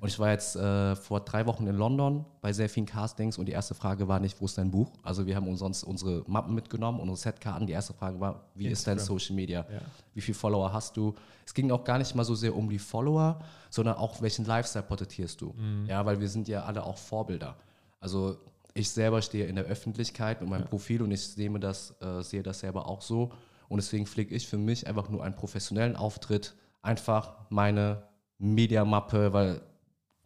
Und 0.00 0.08
ich 0.08 0.18
war 0.20 0.30
jetzt 0.30 0.54
äh, 0.54 0.94
vor 0.94 1.20
drei 1.20 1.46
Wochen 1.46 1.66
in 1.66 1.74
London 1.74 2.24
bei 2.40 2.52
sehr 2.52 2.68
vielen 2.68 2.86
Castings 2.86 3.38
und 3.38 3.46
die 3.46 3.52
erste 3.52 3.74
Frage 3.74 4.06
war 4.06 4.20
nicht, 4.20 4.40
wo 4.40 4.44
ist 4.44 4.56
dein 4.56 4.70
Buch? 4.70 4.92
Also 5.02 5.26
wir 5.26 5.34
haben 5.34 5.48
uns 5.48 5.58
sonst 5.58 5.82
unsere 5.82 6.22
Mappen 6.28 6.54
mitgenommen, 6.54 7.00
unsere 7.00 7.16
Setkarten. 7.16 7.66
Die 7.66 7.72
erste 7.72 7.92
Frage 7.92 8.20
war, 8.20 8.44
wie 8.54 8.68
ist 8.68 8.86
dein 8.86 8.98
Instagram. 8.98 9.18
Social 9.18 9.34
Media? 9.34 9.66
Ja. 9.68 9.80
Wie 10.14 10.20
viele 10.20 10.36
Follower 10.36 10.72
hast 10.72 10.96
du? 10.96 11.12
Es 11.44 11.54
ging 11.54 11.72
auch 11.72 11.82
gar 11.82 11.98
nicht 11.98 12.14
mal 12.14 12.24
so 12.24 12.36
sehr 12.36 12.54
um 12.54 12.70
die 12.70 12.78
Follower, 12.78 13.40
sondern 13.68 13.96
auch 13.96 14.22
welchen 14.22 14.44
Lifestyle 14.44 14.84
porträtierst 14.84 15.40
du? 15.40 15.54
Ja, 15.88 16.06
weil 16.06 16.20
wir 16.20 16.28
sind 16.28 16.46
ja 16.46 16.62
alle 16.64 16.84
auch 16.84 16.98
Vorbilder. 16.98 17.56
Also 17.98 18.36
ich 18.74 18.90
selber 18.90 19.22
stehe 19.22 19.46
in 19.46 19.54
der 19.54 19.64
Öffentlichkeit 19.64 20.40
mit 20.40 20.50
meinem 20.50 20.62
ja. 20.62 20.66
Profil 20.66 21.02
und 21.02 21.12
ich 21.12 21.22
sehe, 21.22 21.50
das, 21.58 21.94
äh, 22.02 22.22
sehe 22.22 22.42
das 22.42 22.60
selber 22.60 22.88
auch 22.88 23.00
so. 23.00 23.32
Und 23.68 23.78
deswegen 23.78 24.06
pflege 24.06 24.34
ich 24.34 24.46
für 24.46 24.58
mich 24.58 24.86
einfach 24.86 25.08
nur 25.08 25.24
einen 25.24 25.36
professionellen 25.36 25.96
Auftritt, 25.96 26.54
einfach 26.82 27.34
meine 27.50 28.02
Mediamappe, 28.38 29.32
weil, 29.32 29.62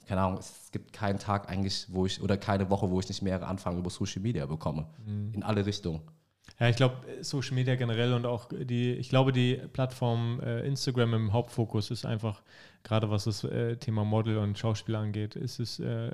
keine 0.07 0.23
Ahnung, 0.23 0.39
es 0.39 0.71
gibt 0.73 0.93
keinen 0.93 1.19
Tag 1.19 1.49
eigentlich, 1.49 1.87
wo 1.91 2.07
ich, 2.07 2.23
oder 2.23 2.37
keine 2.37 2.71
Woche, 2.71 2.91
wo 2.91 2.99
ich 2.99 3.09
nicht 3.09 3.23
mehrere 3.23 3.47
Anfragen 3.47 3.79
über 3.79 3.91
Social 3.91 4.23
Media 4.23 4.47
bekomme. 4.47 4.89
Mhm. 5.07 5.35
In 5.35 5.43
alle 5.43 5.65
Richtungen. 5.67 6.01
Ja, 6.61 6.69
ich 6.69 6.77
glaube, 6.77 6.97
Social 7.21 7.55
Media 7.55 7.77
generell 7.77 8.13
und 8.13 8.27
auch 8.27 8.49
die, 8.51 8.93
ich 8.93 9.09
glaube, 9.09 9.33
die 9.33 9.61
Plattform 9.73 10.41
äh, 10.41 10.67
Instagram 10.67 11.15
im 11.15 11.33
Hauptfokus 11.33 11.91
ist 11.91 12.05
einfach, 12.05 12.43
gerade 12.83 13.11
was 13.11 13.25
das 13.25 13.45
äh, 13.45 13.77
Thema 13.77 14.05
Model 14.05 14.39
und 14.39 14.59
Schauspiel 14.59 14.97
angeht, 14.97 15.37
ist 15.37 15.61
es 15.61 15.79
äh, 15.79 16.11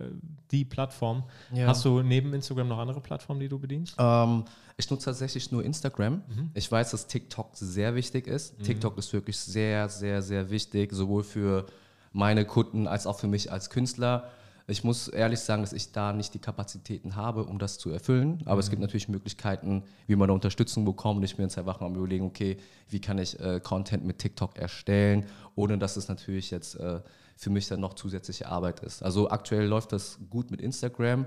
die 0.50 0.64
Plattform. 0.64 1.24
Ja. 1.52 1.66
Hast 1.68 1.84
du 1.84 2.02
neben 2.02 2.34
Instagram 2.34 2.68
noch 2.68 2.78
andere 2.78 3.00
Plattformen, 3.00 3.40
die 3.40 3.48
du 3.48 3.58
bedienst? 3.58 3.96
Ähm, 3.98 4.44
ich 4.76 4.90
nutze 4.90 5.06
tatsächlich 5.06 5.50
nur 5.50 5.64
Instagram. 5.64 6.14
Mhm. 6.14 6.50
Ich 6.54 6.70
weiß, 6.70 6.90
dass 6.90 7.06
TikTok 7.06 7.50
sehr 7.54 7.94
wichtig 7.94 8.26
ist. 8.26 8.58
Mhm. 8.58 8.64
TikTok 8.64 8.98
ist 8.98 9.12
wirklich 9.12 9.38
sehr, 9.38 9.88
sehr, 9.88 10.20
sehr 10.20 10.50
wichtig, 10.50 10.92
sowohl 10.92 11.22
für 11.22 11.66
meine 12.12 12.44
Kunden 12.44 12.86
als 12.86 13.06
auch 13.06 13.18
für 13.18 13.28
mich 13.28 13.50
als 13.50 13.70
Künstler. 13.70 14.30
Ich 14.66 14.82
muss 14.82 15.08
ehrlich 15.08 15.40
sagen, 15.40 15.62
dass 15.62 15.74
ich 15.74 15.92
da 15.92 16.14
nicht 16.14 16.32
die 16.32 16.38
Kapazitäten 16.38 17.16
habe, 17.16 17.44
um 17.44 17.58
das 17.58 17.76
zu 17.76 17.90
erfüllen. 17.90 18.40
Aber 18.46 18.54
mhm. 18.54 18.60
es 18.60 18.70
gibt 18.70 18.80
natürlich 18.80 19.08
Möglichkeiten, 19.08 19.82
wie 20.06 20.16
man 20.16 20.28
da 20.28 20.34
Unterstützung 20.34 20.84
bekommt. 20.86 21.18
Und 21.18 21.24
ich 21.24 21.36
bin 21.36 21.44
jetzt 21.44 21.58
einfach 21.58 21.80
mal 21.80 21.94
überlegen, 21.94 22.24
okay, 22.24 22.56
wie 22.88 23.00
kann 23.00 23.18
ich 23.18 23.38
äh, 23.40 23.60
Content 23.60 24.04
mit 24.06 24.18
TikTok 24.18 24.56
erstellen, 24.58 25.26
ohne 25.54 25.76
dass 25.76 25.96
es 25.96 26.08
natürlich 26.08 26.50
jetzt 26.50 26.76
äh, 26.76 27.00
für 27.36 27.50
mich 27.50 27.68
dann 27.68 27.80
noch 27.80 27.94
zusätzliche 27.94 28.48
Arbeit 28.48 28.80
ist. 28.80 29.02
Also 29.02 29.28
aktuell 29.30 29.66
läuft 29.66 29.92
das 29.92 30.18
gut 30.30 30.50
mit 30.50 30.62
Instagram. 30.62 31.26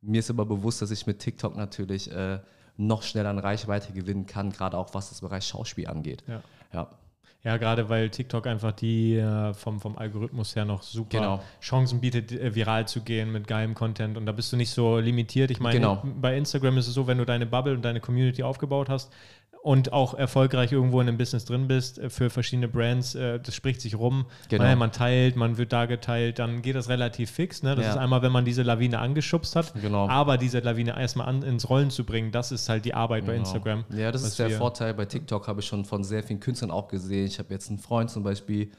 Mir 0.00 0.20
ist 0.20 0.30
aber 0.30 0.46
bewusst, 0.46 0.80
dass 0.80 0.90
ich 0.90 1.06
mit 1.06 1.18
TikTok 1.18 1.56
natürlich 1.56 2.10
äh, 2.10 2.40
noch 2.76 3.02
schneller 3.02 3.30
an 3.30 3.38
Reichweite 3.38 3.92
gewinnen 3.92 4.26
kann, 4.26 4.50
gerade 4.50 4.78
auch 4.78 4.94
was 4.94 5.10
das 5.10 5.20
Bereich 5.20 5.44
Schauspiel 5.44 5.88
angeht. 5.88 6.24
Ja. 6.26 6.42
ja. 6.72 6.90
Ja, 7.44 7.56
gerade 7.56 7.88
weil 7.88 8.08
TikTok 8.08 8.46
einfach 8.46 8.70
die 8.70 9.16
äh, 9.16 9.52
vom, 9.52 9.80
vom 9.80 9.98
Algorithmus 9.98 10.54
her 10.54 10.64
noch 10.64 10.82
super 10.82 11.18
genau. 11.18 11.42
Chancen 11.60 12.00
bietet, 12.00 12.30
äh, 12.30 12.54
viral 12.54 12.86
zu 12.86 13.00
gehen 13.00 13.32
mit 13.32 13.48
geilem 13.48 13.74
Content. 13.74 14.16
Und 14.16 14.26
da 14.26 14.32
bist 14.32 14.52
du 14.52 14.56
nicht 14.56 14.70
so 14.70 14.98
limitiert. 14.98 15.50
Ich 15.50 15.58
meine, 15.58 15.80
genau. 15.80 16.02
bei 16.20 16.36
Instagram 16.36 16.78
ist 16.78 16.86
es 16.86 16.94
so, 16.94 17.08
wenn 17.08 17.18
du 17.18 17.24
deine 17.24 17.46
Bubble 17.46 17.74
und 17.74 17.82
deine 17.82 18.00
Community 18.00 18.44
aufgebaut 18.44 18.88
hast, 18.88 19.12
und 19.62 19.92
auch 19.92 20.14
erfolgreich 20.14 20.72
irgendwo 20.72 21.00
in 21.00 21.08
einem 21.08 21.16
Business 21.16 21.44
drin 21.44 21.68
bist 21.68 21.98
äh, 21.98 22.10
für 22.10 22.30
verschiedene 22.30 22.66
Brands, 22.66 23.14
äh, 23.14 23.38
das 23.38 23.54
spricht 23.54 23.80
sich 23.80 23.96
rum. 23.96 24.26
Genau. 24.48 24.64
Man, 24.64 24.78
man, 24.78 24.92
teilt, 24.92 25.36
man 25.36 25.56
wird 25.56 25.72
da 25.72 25.86
geteilt, 25.86 26.40
dann 26.40 26.62
geht 26.62 26.74
das 26.74 26.88
relativ 26.88 27.30
fix. 27.30 27.62
Ne? 27.62 27.76
Das 27.76 27.84
ja. 27.84 27.92
ist 27.92 27.96
einmal, 27.96 28.22
wenn 28.22 28.32
man 28.32 28.44
diese 28.44 28.62
Lawine 28.62 28.98
angeschubst 28.98 29.54
hat. 29.54 29.72
Genau. 29.80 30.08
Aber 30.08 30.36
diese 30.36 30.58
Lawine 30.58 30.98
erstmal 30.98 31.28
an, 31.28 31.42
ins 31.42 31.70
Rollen 31.70 31.90
zu 31.90 32.04
bringen, 32.04 32.32
das 32.32 32.50
ist 32.50 32.68
halt 32.68 32.84
die 32.84 32.92
Arbeit 32.92 33.20
genau. 33.20 33.34
bei 33.34 33.38
Instagram. 33.38 33.84
Ja, 33.90 34.10
das 34.10 34.24
ist 34.24 34.36
der 34.40 34.50
Vorteil. 34.50 34.94
Bei 34.94 35.04
TikTok 35.04 35.46
habe 35.46 35.60
ich 35.60 35.66
schon 35.66 35.84
von 35.84 36.02
sehr 36.02 36.24
vielen 36.24 36.40
Künstlern 36.40 36.72
auch 36.72 36.88
gesehen. 36.88 37.26
Ich 37.26 37.38
habe 37.38 37.54
jetzt 37.54 37.70
einen 37.70 37.78
Freund 37.78 38.10
zum 38.10 38.24
Beispiel, 38.24 38.72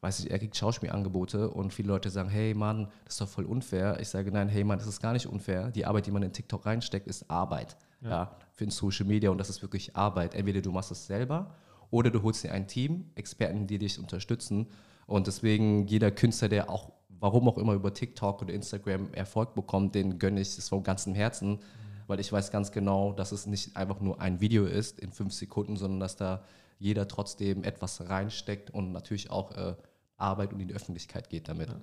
weiß 0.00 0.20
ich, 0.20 0.30
er 0.30 0.38
kriegt 0.38 0.56
Schauspielangebote 0.56 1.50
und 1.50 1.74
viele 1.74 1.88
Leute 1.88 2.08
sagen, 2.08 2.30
hey 2.30 2.54
Mann, 2.54 2.88
das 3.04 3.14
ist 3.14 3.20
doch 3.20 3.28
voll 3.28 3.44
unfair. 3.44 3.98
Ich 4.00 4.08
sage, 4.08 4.32
nein, 4.32 4.48
hey 4.48 4.64
Mann, 4.64 4.78
das 4.78 4.88
ist 4.88 5.02
gar 5.02 5.12
nicht 5.12 5.26
unfair. 5.26 5.70
Die 5.72 5.84
Arbeit, 5.84 6.06
die 6.06 6.10
man 6.10 6.22
in 6.22 6.32
TikTok 6.32 6.64
reinsteckt, 6.64 7.06
ist 7.06 7.30
Arbeit. 7.30 7.76
Ja. 8.00 8.08
ja 8.08 8.36
für 8.54 8.70
Social 8.70 9.06
Media 9.06 9.30
und 9.30 9.38
das 9.38 9.50
ist 9.50 9.62
wirklich 9.62 9.96
Arbeit. 9.96 10.34
Entweder 10.34 10.60
du 10.60 10.70
machst 10.70 10.90
es 10.90 11.06
selber 11.06 11.54
oder 11.90 12.10
du 12.10 12.22
holst 12.22 12.44
dir 12.44 12.52
ein 12.52 12.68
Team, 12.68 13.10
Experten, 13.14 13.66
die 13.66 13.78
dich 13.78 13.98
unterstützen. 13.98 14.66
Und 15.06 15.26
deswegen 15.26 15.86
jeder 15.86 16.10
Künstler, 16.10 16.48
der 16.48 16.70
auch, 16.70 16.92
warum 17.08 17.48
auch 17.48 17.58
immer 17.58 17.74
über 17.74 17.92
TikTok 17.92 18.42
oder 18.42 18.52
Instagram 18.52 19.12
Erfolg 19.12 19.54
bekommt, 19.54 19.94
den 19.94 20.18
gönne 20.18 20.40
ich 20.40 20.56
es 20.56 20.68
von 20.68 20.82
ganzem 20.82 21.14
Herzen, 21.14 21.58
weil 22.06 22.20
ich 22.20 22.32
weiß 22.32 22.50
ganz 22.50 22.72
genau, 22.72 23.12
dass 23.12 23.32
es 23.32 23.46
nicht 23.46 23.76
einfach 23.76 24.00
nur 24.00 24.20
ein 24.20 24.40
Video 24.40 24.64
ist 24.64 25.00
in 25.00 25.12
fünf 25.12 25.32
Sekunden, 25.32 25.76
sondern 25.76 26.00
dass 26.00 26.16
da 26.16 26.44
jeder 26.78 27.06
trotzdem 27.08 27.62
etwas 27.62 28.08
reinsteckt 28.08 28.70
und 28.70 28.92
natürlich 28.92 29.30
auch 29.30 29.52
äh, 29.52 29.74
Arbeit 30.22 30.52
und 30.52 30.60
in 30.60 30.68
die 30.68 30.74
Öffentlichkeit 30.74 31.28
geht 31.28 31.48
damit. 31.48 31.68
Ja. 31.68 31.80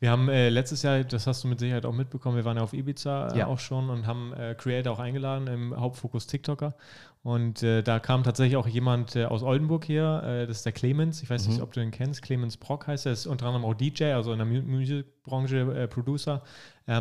Wir 0.00 0.10
haben 0.10 0.28
äh, 0.28 0.48
letztes 0.48 0.82
Jahr, 0.82 1.04
das 1.04 1.26
hast 1.26 1.44
du 1.44 1.48
mit 1.48 1.58
Sicherheit 1.58 1.86
auch 1.86 1.92
mitbekommen, 1.92 2.36
wir 2.36 2.44
waren 2.44 2.56
ja 2.56 2.62
auf 2.62 2.72
Ibiza 2.72 3.28
äh, 3.28 3.38
ja. 3.38 3.46
auch 3.46 3.58
schon 3.58 3.90
und 3.90 4.06
haben 4.06 4.32
äh, 4.32 4.54
Creator 4.56 4.92
auch 4.92 4.98
eingeladen 4.98 5.46
im 5.46 5.78
Hauptfokus 5.78 6.26
TikToker. 6.26 6.74
Und 7.22 7.62
äh, 7.62 7.82
da 7.82 7.98
kam 7.98 8.22
tatsächlich 8.22 8.56
auch 8.56 8.66
jemand 8.66 9.16
äh, 9.16 9.24
aus 9.24 9.42
Oldenburg 9.42 9.84
hier, 9.84 10.22
äh, 10.24 10.46
das 10.46 10.58
ist 10.58 10.66
der 10.66 10.72
Clemens, 10.72 11.22
ich 11.22 11.28
weiß 11.28 11.44
mhm. 11.44 11.52
nicht, 11.52 11.62
ob 11.62 11.72
du 11.72 11.80
den 11.80 11.90
kennst, 11.90 12.22
Clemens 12.22 12.56
Brock 12.56 12.86
heißt 12.86 13.06
er, 13.06 13.12
ist 13.12 13.26
unter 13.26 13.46
anderem 13.46 13.64
auch 13.64 13.74
DJ, 13.74 14.12
also 14.12 14.32
in 14.32 14.38
der 14.38 14.46
Musikbranche 14.46 15.88
Producer, 15.88 16.42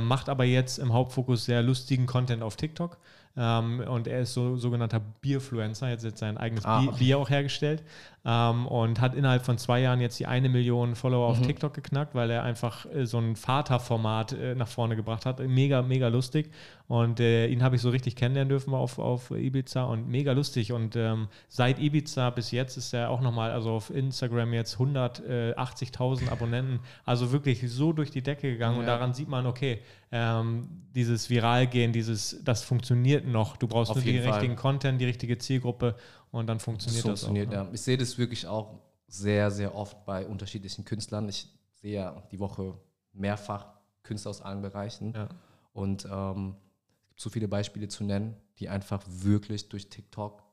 macht 0.02 0.28
aber 0.28 0.44
jetzt 0.44 0.80
im 0.80 0.92
Hauptfokus 0.92 1.46
sehr 1.46 1.64
lustigen 1.64 2.08
Content 2.08 2.44
auf 2.44 2.58
TikTok. 2.58 2.98
Ähm, 3.38 3.82
und 3.88 4.08
er 4.08 4.22
ist 4.22 4.34
so 4.34 4.58
sogenannter 4.58 5.00
Bierfluencer, 5.00 5.90
jetzt 5.90 6.04
hat 6.04 6.18
sein 6.18 6.38
eigenes 6.38 6.66
ah, 6.66 6.82
Bier. 6.82 6.92
Bier, 6.94 7.18
auch 7.20 7.30
hergestellt 7.30 7.84
ähm, 8.28 8.68
und 8.68 9.00
hat 9.00 9.16
innerhalb 9.16 9.46
von 9.46 9.58
zwei 9.58 9.80
Jahren 9.80 10.02
jetzt 10.02 10.20
die 10.20 10.26
eine 10.26 10.50
Million 10.50 10.96
Follower 10.96 11.34
mhm. 11.34 11.40
auf 11.40 11.48
TikTok 11.48 11.74
geknackt, 11.74 12.14
weil 12.14 12.30
er 12.30 12.44
einfach 12.44 12.86
äh, 12.86 13.06
so 13.06 13.20
ein 13.20 13.38
Vaterformat 13.38 14.34
äh, 14.34 14.54
nach 14.54 14.68
vorne 14.68 14.98
gebracht 14.98 15.26
hat. 15.26 15.40
Mega, 15.40 15.82
mega 15.82 16.10
lustig. 16.10 16.52
Und 16.90 17.22
äh, 17.22 17.48
ihn 17.48 17.64
habe 17.64 17.78
ich 17.78 17.82
so 17.82 17.90
richtig 17.90 18.18
kennenlernen 18.18 18.50
dürfen 18.50 18.74
auf, 18.74 19.00
auf 19.00 19.32
Ibiza 19.32 19.84
und 19.86 20.10
mega 20.10 20.34
lustig. 20.34 20.74
Und 20.74 20.98
ähm, 20.98 21.30
seit 21.48 21.80
Ibiza 21.80 22.30
bis 22.32 22.52
jetzt 22.52 22.76
ist 22.76 22.92
er 22.92 23.12
auch 23.12 23.22
nochmal, 23.22 23.52
also 23.52 23.72
auf 23.72 23.90
Instagram 23.90 24.54
jetzt 24.54 24.76
180.000 24.76 26.30
Abonnenten, 26.30 26.82
also 27.06 27.32
wirklich 27.32 27.64
so 27.72 27.94
durch 27.94 28.12
die 28.12 28.22
Decke 28.22 28.52
gegangen. 28.52 28.76
Ja. 28.76 28.80
Und 28.82 28.88
daran 28.88 29.14
sieht 29.14 29.30
man, 29.30 29.46
okay, 29.46 29.80
ähm, 30.12 30.68
dieses 30.96 31.30
Viralgehen, 31.30 31.94
dieses, 31.94 32.42
das 32.44 32.64
funktioniert 32.64 33.26
noch. 33.26 33.56
Du 33.56 33.68
brauchst 33.68 33.92
auf 33.92 34.04
nur 34.04 34.06
den 34.06 34.24
richtigen 34.24 34.56
Content, 34.58 35.00
die 35.00 35.06
richtige 35.06 35.38
Zielgruppe 35.38 35.96
und 36.32 36.48
dann 36.48 36.60
funktioniert 36.60 37.06
das, 37.06 37.22
funktioniert, 37.22 37.52
das 37.52 37.60
auch. 37.60 37.64
Ne? 37.64 37.70
Ja. 37.70 37.74
Ich 37.74 37.82
sehe 37.82 37.98
das 37.98 38.18
wirklich 38.18 38.48
auch 38.48 38.80
sehr, 39.08 39.52
sehr 39.52 39.76
oft 39.76 40.06
bei 40.06 40.28
unterschiedlichen 40.28 40.86
Künstlern. 40.86 41.30
Ich 41.30 41.50
sehe 41.76 41.96
ja 41.96 42.24
die 42.32 42.40
Woche 42.40 42.78
mehrfach 43.14 43.68
Künstler 44.04 44.32
aus 44.32 44.42
allen 44.42 44.62
Bereichen. 44.62 45.14
Ja. 45.14 45.30
Und 45.74 46.08
ähm, 46.10 46.56
so 47.16 47.30
viele 47.30 47.48
Beispiele 47.48 47.88
zu 47.88 48.04
nennen, 48.04 48.36
die 48.60 48.70
einfach 48.70 49.04
wirklich 49.08 49.70
durch 49.70 49.90
TikTok 49.90 50.44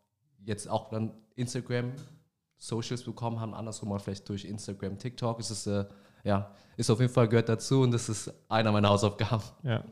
jetzt 0.44 0.68
auch 0.68 0.88
dann 0.88 1.12
Instagram 1.36 1.92
Socials 2.56 3.02
bekommen 3.02 3.40
haben, 3.40 3.54
andersrum 3.54 3.88
mal 3.88 3.98
vielleicht 3.98 4.28
durch 4.28 4.44
Instagram, 4.44 4.98
TikTok. 4.98 5.40
Es 5.40 5.50
ist, 5.50 5.66
äh, 5.66 5.84
ja, 6.22 6.50
ist 6.76 6.90
auf 6.90 7.00
jeden 7.00 7.12
Fall 7.12 7.28
gehört 7.28 7.48
dazu 7.48 7.82
und 7.82 7.90
das 7.90 8.08
ist 8.08 8.32
einer 8.48 8.72
meiner 8.72 8.88
Hausaufgaben. 8.88 9.44
Ja. 9.62 9.84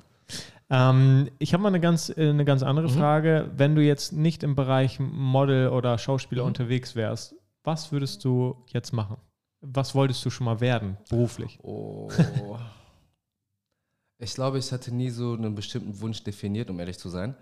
Ähm, 0.71 1.31
ich 1.39 1.53
habe 1.53 1.63
mal 1.63 1.69
eine 1.69 1.81
ganz, 1.81 2.09
äh, 2.09 2.31
eine 2.31 2.45
ganz 2.45 2.63
andere 2.63 2.89
mhm. 2.89 2.95
Frage. 2.95 3.51
Wenn 3.57 3.75
du 3.75 3.83
jetzt 3.83 4.13
nicht 4.13 4.43
im 4.43 4.55
Bereich 4.55 4.99
Model 5.01 5.69
oder 5.69 5.99
Schauspieler 5.99 6.43
mhm. 6.43 6.49
unterwegs 6.49 6.97
wärst, 6.97 7.35
was 7.65 7.93
würdest 7.93 8.25
du 8.25 8.65
jetzt 8.69 8.93
machen? 8.93 9.17
Was 9.61 9.95
wolltest 9.95 10.25
du 10.25 10.31
schon 10.31 10.47
mal 10.47 10.61
werden, 10.61 10.97
beruflich? 11.09 11.59
Oh. 11.63 12.11
Ich 14.23 14.35
glaube, 14.35 14.59
ich 14.59 14.71
hatte 14.71 14.95
nie 14.95 15.11
so 15.11 15.33
einen 15.33 15.57
bestimmten 15.57 16.01
Wunsch 16.01 16.23
definiert, 16.23 16.71
um 16.71 16.79
ehrlich 16.79 16.97
zu 16.97 17.09
sein. 17.09 17.35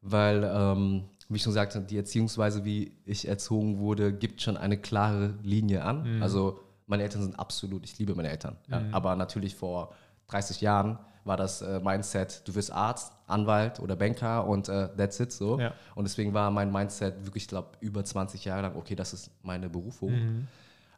Weil, 0.00 0.44
ähm, 0.44 1.02
wie 1.28 1.36
ich 1.36 1.42
schon 1.42 1.52
sagte, 1.52 1.80
die 1.80 1.96
Erziehungsweise, 1.96 2.64
wie 2.64 2.92
ich 3.04 3.26
erzogen 3.26 3.78
wurde, 3.80 4.12
gibt 4.12 4.40
schon 4.40 4.56
eine 4.56 4.78
klare 4.78 5.34
Linie 5.42 5.82
an. 5.82 6.18
Mhm. 6.18 6.22
Also 6.22 6.60
meine 6.86 7.02
Eltern 7.02 7.22
sind 7.22 7.38
absolut, 7.38 7.84
ich 7.84 7.98
liebe 7.98 8.14
meine 8.14 8.30
Eltern. 8.30 8.56
Mhm. 8.68 8.72
Ja, 8.72 8.84
aber 8.92 9.16
natürlich 9.16 9.56
vor 9.56 9.92
30 10.28 10.60
Jahren 10.60 11.00
war 11.24 11.36
das 11.36 11.62
äh, 11.62 11.80
Mindset, 11.80 12.42
du 12.46 12.54
wirst 12.54 12.72
Arzt, 12.72 13.12
Anwalt 13.26 13.80
oder 13.80 13.96
Banker 13.96 14.46
und 14.46 14.68
äh, 14.68 14.88
that's 14.96 15.20
it 15.20 15.32
so. 15.32 15.58
Ja. 15.58 15.74
Und 15.94 16.04
deswegen 16.04 16.34
war 16.34 16.50
mein 16.50 16.72
Mindset 16.72 17.24
wirklich, 17.24 17.44
ich 17.44 17.48
glaube, 17.48 17.70
über 17.80 18.04
20 18.04 18.44
Jahre 18.44 18.62
lang, 18.62 18.76
okay, 18.76 18.94
das 18.94 19.12
ist 19.12 19.30
meine 19.42 19.68
Berufung. 19.68 20.12
Mhm. 20.12 20.48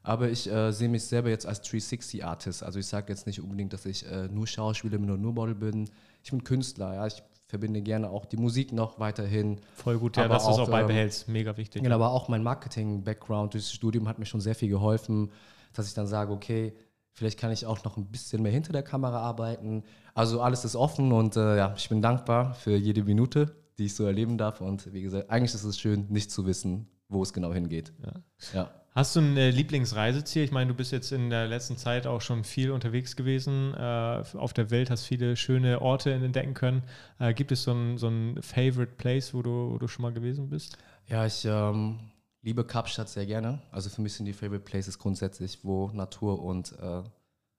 Aber 0.03 0.29
ich 0.29 0.51
äh, 0.51 0.73
sehe 0.73 0.89
mich 0.89 1.05
selber 1.05 1.31
jetzt 1.31 1.47
als 1.47 1.63
360-Artist. 1.63 2.63
Also 2.65 2.79
ich 2.79 2.87
sage 2.87 3.13
jetzt 3.13 3.27
nicht 3.27 3.41
unbedingt, 3.41 3.73
dass 3.73 3.87
ich 3.87 4.05
äh, 4.11 4.29
nur 4.29 4.47
Schauspieler 4.47 4.99
bin 4.99 5.09
oder 5.09 5.19
nur 5.19 5.33
Model 5.33 5.55
bin. 5.55 5.89
Ich 6.25 6.31
bin 6.31 6.43
Künstler, 6.43 6.95
ja. 6.95 7.07
Ich 7.07 7.23
verbinde 7.47 7.83
gerne 7.83 8.11
auch 8.11 8.25
die 8.25 8.37
Musik 8.37 8.73
noch 8.73 8.99
weiterhin. 8.99 9.61
Voll 9.75 9.99
gut, 9.99 10.17
ja, 10.17 10.27
dass 10.27 10.45
du 10.45 10.51
es 10.51 10.59
auch 10.59 10.71
beibehältst. 10.71 11.29
Ähm, 11.29 11.35
Mega 11.35 11.57
wichtig. 11.57 11.83
Genau, 11.83 11.97
aber 11.97 12.11
auch 12.11 12.29
mein 12.29 12.43
Marketing-Background 12.43 13.55
durchs 13.55 13.73
Studium 13.73 14.09
hat 14.09 14.19
mir 14.19 14.25
schon 14.27 14.41
sehr 14.41 14.55
viel 14.55 14.71
geholfen, 14.71 15.31
dass 15.73 15.87
ich 15.87 15.95
dann 15.95 16.07
sage, 16.07 16.33
okay, 16.33 16.73
vielleicht 17.13 17.39
kann 17.39 17.53
ich 17.53 17.67
auch 17.67 17.85
noch 17.85 17.97
ein 17.97 18.07
bisschen 18.07 18.43
mehr 18.43 18.53
hinter 18.53 18.73
der 18.73 18.83
Kamera 18.83 19.21
arbeiten. 19.21 19.85
Also 20.15 20.41
alles 20.41 20.65
ist 20.65 20.77
offen 20.77 21.13
und 21.13 21.37
äh, 21.37 21.57
ja, 21.57 21.75
ich 21.77 21.89
bin 21.89 22.03
dankbar 22.03 22.55
für 22.55 22.77
jede 22.77 23.05
Minute, 23.05 23.55
die 23.79 23.87
ich 23.87 23.95
so 23.95 24.05
erleben 24.05 24.39
darf. 24.39 24.61
Und 24.61 24.93
wie 24.93 25.03
gesagt, 25.03 25.31
eigentlich 25.31 25.55
ist 25.55 25.65
es 25.65 25.79
schön, 25.79 26.07
nicht 26.09 26.31
zu 26.31 26.47
wissen, 26.47 26.89
wo 27.09 27.23
es 27.23 27.33
genau 27.33 27.53
hingeht. 27.53 27.93
Ja. 28.03 28.13
ja. 28.55 28.71
Hast 28.95 29.17
du 29.17 29.21
ein 29.21 29.39
äh, 29.39 29.49
Lieblingsreiseziel? 29.49 30.45
Ich 30.45 30.51
meine, 30.51 30.69
du 30.69 30.75
bist 30.75 30.93
jetzt 30.93 31.13
in 31.13 31.31
der 31.31 31.47
letzten 31.49 31.79
Zeit 31.79 32.07
auch 32.07 32.21
schon 32.21 32.45
viel 32.45 32.71
unterwegs 32.71 33.17
gewesen 33.17 33.73
äh, 33.75 34.23
auf 34.37 34.53
der 34.53 34.71
Welt, 34.71 34.91
hast 34.91 35.07
viele 35.07 35.35
schöne 35.37 35.81
Orte 35.81 36.13
entdecken 36.13 36.53
können. 36.53 36.83
Äh, 37.19 37.33
gibt 37.33 37.53
es 37.53 37.63
so 37.63 37.73
ein, 37.73 37.97
so 37.97 38.09
ein 38.09 38.43
Favorite 38.43 38.93
Place, 38.99 39.33
wo 39.33 39.41
du, 39.41 39.71
wo 39.73 39.79
du 39.79 39.89
schon 39.89 40.03
mal 40.03 40.13
gewesen 40.13 40.51
bist? 40.51 40.77
Ja, 41.09 41.25
ich 41.25 41.47
ähm, 41.47 42.01
liebe 42.43 42.65
Kapstadt 42.65 43.09
sehr 43.09 43.27
gerne. 43.27 43.61
Also 43.71 43.89
für 43.89 44.03
mich 44.03 44.15
sind 44.15 44.27
die 44.27 44.33
Favorite 44.33 44.65
Places 44.65 44.99
grundsätzlich, 44.99 45.61
wo 45.63 45.91
Natur 45.93 46.43
und 46.43 46.79
äh, 46.79 47.03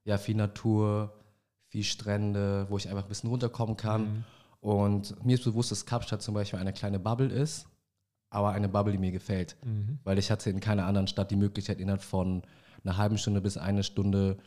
ja, 0.06 0.18
viel 0.18 0.36
Natur, 0.36 1.14
viel 1.70 1.84
Strände, 1.84 2.68
wo 2.70 2.78
ich 2.78 2.90
einfach 2.90 3.04
ein 3.04 3.10
bisschen 3.10 3.30
runterkommen 3.30 3.78
kann. 3.78 4.02
Mhm. 4.02 4.24
Und 4.60 5.26
mir 5.26 5.36
ist 5.36 5.44
bewusst, 5.44 5.72
dass 5.72 5.86
Kapstadt 5.86 6.22
zum 6.22 6.34
Beispiel 6.34 6.60
eine 6.60 6.74
kleine 6.74 7.00
Bubble 7.00 7.28
ist, 7.28 7.68
aber 8.30 8.52
eine 8.52 8.70
Bubble, 8.70 8.94
die 8.94 9.00
mir 9.00 9.12
gefällt. 9.12 9.56
Mhm. 9.64 10.00
Weil 10.04 10.18
ich 10.20 10.30
hatte 10.30 10.50
in 10.50 10.60
keiner 10.60 10.86
anderen 10.86 11.08
Stadt 11.08 11.32
die 11.32 11.36
Möglichkeit, 11.36 11.80
innerhalb 11.80 12.02
von 12.02 12.44
einer 12.84 12.98
halben 12.98 13.18
Stunde 13.18 13.42
bis 13.42 13.58
eine 13.58 13.84
Stunde 13.84 14.38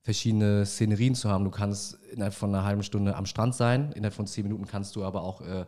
verschiedene 0.00 0.66
Szenerien 0.66 1.14
zu 1.14 1.30
haben. 1.30 1.44
Du 1.44 1.50
kannst 1.50 1.94
innerhalb 2.12 2.34
von 2.34 2.54
einer 2.54 2.64
halben 2.64 2.82
Stunde 2.82 3.16
am 3.16 3.26
Strand 3.26 3.54
sein, 3.54 3.92
innerhalb 3.92 4.14
von 4.14 4.26
zehn 4.26 4.44
Minuten 4.44 4.66
kannst 4.66 4.96
du 4.96 5.04
aber 5.04 5.22
auch 5.22 5.40
äh, 5.40 5.64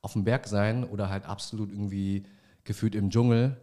auf 0.00 0.14
dem 0.14 0.24
Berg 0.24 0.48
sein 0.48 0.84
oder 0.84 1.10
halt 1.10 1.26
absolut 1.26 1.70
irgendwie 1.70 2.24
gefühlt 2.68 2.94
im 2.94 3.10
Dschungel. 3.10 3.56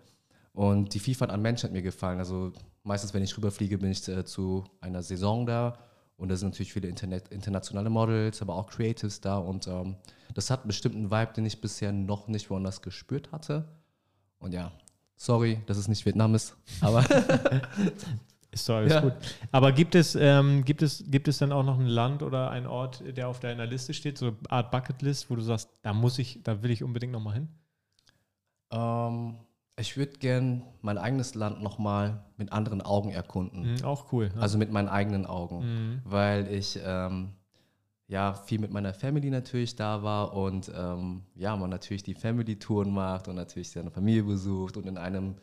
Und 0.52 0.94
die 0.94 1.00
Vielfalt 1.00 1.32
an 1.32 1.42
Menschen 1.42 1.68
hat 1.68 1.72
mir 1.72 1.82
gefallen. 1.82 2.20
Also 2.20 2.52
meistens, 2.84 3.14
wenn 3.14 3.24
ich 3.24 3.38
rüberfliege, 3.38 3.78
bin 3.78 3.92
ich 3.92 4.06
äh, 4.10 4.26
zu 4.26 4.66
einer 4.82 5.04
Saison 5.04 5.46
da 5.46 5.78
und 6.18 6.30
da 6.30 6.36
sind 6.36 6.50
natürlich 6.50 6.74
viele 6.74 6.88
Internet, 6.88 7.28
internationale 7.30 7.90
Models, 7.90 8.42
aber 8.42 8.56
auch 8.56 8.68
Creatives 8.68 9.20
da. 9.22 9.38
Und 9.38 9.68
ähm, 9.68 9.96
das 10.34 10.50
hat 10.50 10.62
einen 10.62 10.68
bestimmten 10.68 11.12
Vibe, 11.12 11.34
den 11.34 11.46
ich 11.46 11.60
bisher 11.60 11.92
noch 11.92 12.28
nicht 12.28 12.50
woanders 12.50 12.82
gespürt 12.82 13.32
hatte. 13.32 13.68
Und 14.40 14.54
ja, 14.54 14.72
sorry, 15.18 15.62
dass 15.66 15.78
es 15.78 15.88
nicht 15.88 16.06
Vietnam 16.06 16.36
ist, 16.36 16.56
aber. 16.82 17.06
ist 18.52 18.70
doch 18.70 18.76
alles 18.76 18.94
ja. 18.94 19.02
gut. 19.02 19.14
Aber 19.52 19.74
gibt 19.74 19.94
es, 19.94 20.16
ähm, 20.16 20.64
gibt, 20.64 20.82
es, 20.82 21.04
gibt 21.08 21.28
es 21.28 21.40
dann 21.40 21.52
auch 21.52 21.64
noch 21.64 21.78
ein 21.78 21.88
Land 21.88 22.24
oder 22.24 22.50
ein 22.50 22.66
Ort, 22.66 23.04
der 23.06 23.28
auf 23.28 23.42
deiner 23.42 23.66
Liste 23.66 23.94
steht, 23.94 24.18
so 24.18 24.28
eine 24.28 24.38
Art 24.48 24.72
Bucketlist, 24.72 25.30
wo 25.30 25.36
du 25.36 25.42
sagst, 25.42 25.70
da 25.82 25.94
muss 25.94 26.18
ich, 26.18 26.40
da 26.44 26.64
will 26.64 26.72
ich 26.72 26.82
unbedingt 26.82 27.12
nochmal 27.12 27.34
hin? 27.34 27.50
Ähm, 28.76 29.36
ich 29.78 29.98
würde 29.98 30.14
gern 30.20 30.64
mein 30.82 30.98
eigenes 30.98 31.36
Land 31.36 31.62
nochmal 31.62 32.24
mit 32.38 32.52
anderen 32.52 32.82
Augen 32.82 33.12
erkunden. 33.12 33.74
Mhm, 33.74 33.84
auch 33.84 34.12
cool. 34.14 34.32
Ja. 34.34 34.42
Also 34.42 34.58
mit 34.58 34.72
meinen 34.72 34.88
eigenen 34.88 35.26
Augen. 35.26 35.60
Mhm. 35.60 36.02
Weil 36.06 36.48
ich 36.48 36.80
ähm, 36.84 37.34
ja 38.08 38.34
viel 38.34 38.60
mit 38.60 38.72
meiner 38.72 38.94
Family 38.94 39.30
natürlich 39.30 39.76
da 39.76 40.04
war 40.04 40.34
und 40.34 40.72
ähm, 40.74 41.24
ja, 41.36 41.56
man 41.56 41.70
natürlich 41.70 42.04
die 42.04 42.14
Family-Touren 42.14 42.92
macht 42.92 43.28
und 43.28 43.36
natürlich 43.36 43.72
seine 43.72 43.92
Familie 43.92 44.24
besucht 44.24 44.78
und 44.78 44.86
in 44.86 44.98
einem 44.98 45.36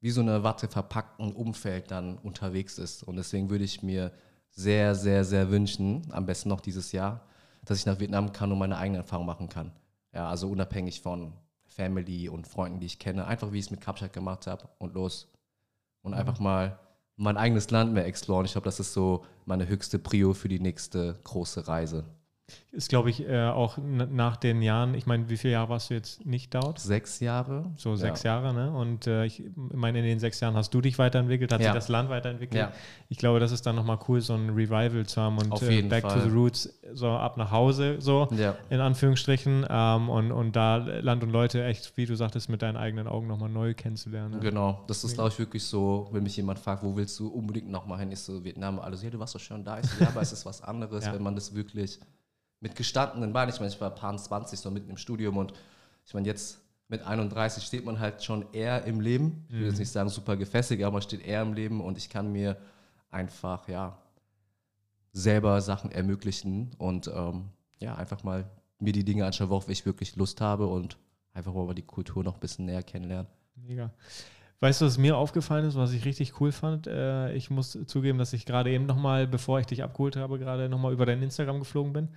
wie 0.00 0.10
so 0.10 0.20
eine 0.20 0.42
Watte 0.42 0.66
verpackten 0.66 1.32
Umfeld 1.32 1.90
dann 1.90 2.16
unterwegs 2.18 2.78
ist. 2.78 3.02
Und 3.02 3.16
deswegen 3.16 3.50
würde 3.50 3.64
ich 3.64 3.82
mir 3.82 4.12
sehr, 4.50 4.94
sehr, 4.94 5.24
sehr 5.24 5.50
wünschen, 5.50 6.06
am 6.10 6.26
besten 6.26 6.48
noch 6.48 6.60
dieses 6.60 6.92
Jahr, 6.92 7.26
dass 7.64 7.78
ich 7.78 7.86
nach 7.86 8.00
Vietnam 8.00 8.32
kann 8.32 8.50
und 8.50 8.58
meine 8.58 8.78
eigene 8.78 8.98
Erfahrung 8.98 9.26
machen 9.26 9.48
kann. 9.48 9.72
Ja, 10.14 10.28
also 10.28 10.48
unabhängig 10.48 11.02
von 11.02 11.34
Family 11.70 12.28
und 12.28 12.46
Freunden, 12.46 12.80
die 12.80 12.86
ich 12.86 12.98
kenne. 12.98 13.26
Einfach 13.26 13.52
wie 13.52 13.58
ich 13.58 13.66
es 13.66 13.70
mit 13.70 13.80
Kapstadt 13.80 14.12
gemacht 14.12 14.46
habe 14.46 14.68
und 14.78 14.94
los. 14.94 15.28
Und 16.02 16.12
mhm. 16.12 16.18
einfach 16.18 16.38
mal 16.40 16.78
mein 17.16 17.36
eigenes 17.36 17.70
Land 17.70 17.92
mehr 17.92 18.06
exploren. 18.06 18.44
Ich 18.46 18.52
glaube, 18.52 18.64
das 18.64 18.80
ist 18.80 18.92
so 18.92 19.24
meine 19.44 19.68
höchste 19.68 19.98
Prio 19.98 20.32
für 20.32 20.48
die 20.48 20.60
nächste 20.60 21.18
große 21.24 21.68
Reise. 21.68 22.04
Ist, 22.72 22.88
glaube 22.88 23.10
ich, 23.10 23.26
äh, 23.28 23.48
auch 23.48 23.78
nach 23.78 24.36
den 24.36 24.62
Jahren, 24.62 24.94
ich 24.94 25.06
meine, 25.06 25.28
wie 25.28 25.36
viele 25.36 25.54
Jahre 25.54 25.70
warst 25.70 25.90
du 25.90 25.94
jetzt 25.94 26.24
nicht 26.24 26.54
dort? 26.54 26.78
Sechs 26.78 27.20
Jahre. 27.20 27.70
So 27.76 27.96
sechs 27.96 28.22
ja. 28.22 28.34
Jahre, 28.34 28.54
ne? 28.54 28.72
Und 28.72 29.06
äh, 29.06 29.24
ich 29.24 29.42
meine, 29.56 29.98
in 29.98 30.04
den 30.04 30.20
sechs 30.20 30.40
Jahren 30.40 30.54
hast 30.54 30.72
du 30.72 30.80
dich 30.80 30.98
weiterentwickelt, 30.98 31.52
hat 31.52 31.60
ja. 31.60 31.66
sich 31.68 31.74
das 31.74 31.88
Land 31.88 32.10
weiterentwickelt. 32.10 32.60
Ja. 32.60 32.72
Ich 33.08 33.18
glaube, 33.18 33.40
das 33.40 33.50
ist 33.52 33.66
dann 33.66 33.74
nochmal 33.76 33.98
cool, 34.08 34.20
so 34.20 34.34
ein 34.34 34.50
Revival 34.50 35.04
zu 35.06 35.20
haben 35.20 35.38
und 35.38 35.62
äh, 35.62 35.82
Back 35.82 36.02
Fall. 36.02 36.20
to 36.20 36.28
the 36.28 36.34
Roots, 36.34 36.80
so 36.92 37.08
ab 37.08 37.36
nach 37.36 37.50
Hause, 37.50 37.96
so 37.98 38.28
in 38.70 38.80
Anführungsstrichen. 38.80 39.66
Ähm, 39.68 40.08
und, 40.08 40.32
und 40.32 40.54
da 40.54 40.76
Land 40.76 41.22
und 41.22 41.30
Leute 41.30 41.64
echt, 41.64 41.96
wie 41.96 42.06
du 42.06 42.14
sagtest, 42.14 42.48
mit 42.48 42.62
deinen 42.62 42.76
eigenen 42.76 43.06
Augen 43.06 43.26
nochmal 43.26 43.48
neu 43.48 43.74
kennenzulernen. 43.74 44.34
Ne? 44.34 44.40
Genau, 44.40 44.84
das 44.86 45.04
ist, 45.04 45.14
glaube 45.14 45.30
ich, 45.30 45.38
wirklich 45.38 45.64
so, 45.64 46.08
wenn 46.12 46.22
mich 46.22 46.36
jemand 46.36 46.58
fragt, 46.58 46.82
wo 46.82 46.96
willst 46.96 47.18
du 47.18 47.28
unbedingt 47.28 47.70
nochmal 47.70 47.98
hin, 47.98 48.12
ist 48.12 48.26
so 48.26 48.44
Vietnam, 48.44 48.78
alles, 48.78 49.02
ja, 49.02 49.10
du 49.10 49.18
warst 49.18 49.34
doch 49.34 49.40
schon 49.40 49.64
da, 49.64 49.76
ist, 49.76 50.00
ja, 50.00 50.08
aber 50.08 50.20
es 50.20 50.32
ist 50.32 50.46
was 50.46 50.62
anderes, 50.62 51.04
wenn 51.10 51.22
man 51.22 51.34
das 51.34 51.54
wirklich 51.54 51.98
mit 52.60 52.76
gestandenen 52.76 53.32
Beinen. 53.32 53.52
Ich 53.52 53.60
meine, 53.60 53.72
ich 53.72 53.80
war 53.80 53.90
paar 53.90 54.16
20, 54.16 54.58
so 54.58 54.70
mitten 54.70 54.90
im 54.90 54.96
Studium 54.96 55.36
und 55.36 55.52
ich 56.06 56.14
meine, 56.14 56.26
jetzt 56.26 56.60
mit 56.88 57.02
31 57.02 57.62
steht 57.62 57.84
man 57.84 57.98
halt 58.00 58.22
schon 58.22 58.52
eher 58.52 58.84
im 58.84 59.00
Leben. 59.00 59.46
Ich 59.48 59.54
will 59.54 59.64
jetzt 59.64 59.74
mhm. 59.74 59.80
nicht 59.80 59.92
sagen 59.92 60.08
super 60.08 60.36
gefestigt, 60.36 60.82
aber 60.82 60.94
man 60.94 61.02
steht 61.02 61.24
eher 61.24 61.42
im 61.42 61.54
Leben 61.54 61.80
und 61.80 61.96
ich 61.96 62.10
kann 62.10 62.32
mir 62.32 62.56
einfach, 63.10 63.68
ja, 63.68 63.98
selber 65.12 65.60
Sachen 65.60 65.90
ermöglichen 65.90 66.70
und 66.78 67.08
ähm, 67.08 67.48
ja, 67.80 67.94
einfach 67.96 68.22
mal 68.22 68.48
mir 68.78 68.92
die 68.92 69.04
Dinge 69.04 69.26
anschauen, 69.26 69.50
worauf 69.50 69.68
ich 69.68 69.84
wirklich 69.86 70.16
Lust 70.16 70.40
habe 70.40 70.66
und 70.66 70.96
einfach 71.32 71.52
mal 71.52 71.74
die 71.74 71.82
Kultur 71.82 72.22
noch 72.24 72.34
ein 72.34 72.40
bisschen 72.40 72.66
näher 72.66 72.82
kennenlernen. 72.82 73.30
Mega. 73.56 73.92
Weißt 74.62 74.82
du, 74.82 74.84
was 74.84 74.98
mir 74.98 75.16
aufgefallen 75.16 75.64
ist, 75.64 75.74
was 75.74 75.92
ich 75.92 76.04
richtig 76.04 76.38
cool 76.38 76.52
fand? 76.52 76.86
Äh, 76.86 77.32
ich 77.32 77.48
muss 77.48 77.78
zugeben, 77.86 78.18
dass 78.18 78.34
ich 78.34 78.44
gerade 78.44 78.70
eben 78.70 78.84
nochmal, 78.84 79.26
bevor 79.26 79.58
ich 79.58 79.64
dich 79.64 79.82
abgeholt 79.82 80.16
habe, 80.16 80.38
gerade 80.38 80.68
nochmal 80.68 80.92
über 80.92 81.06
dein 81.06 81.22
Instagram 81.22 81.60
geflogen 81.60 81.94
bin. 81.94 82.08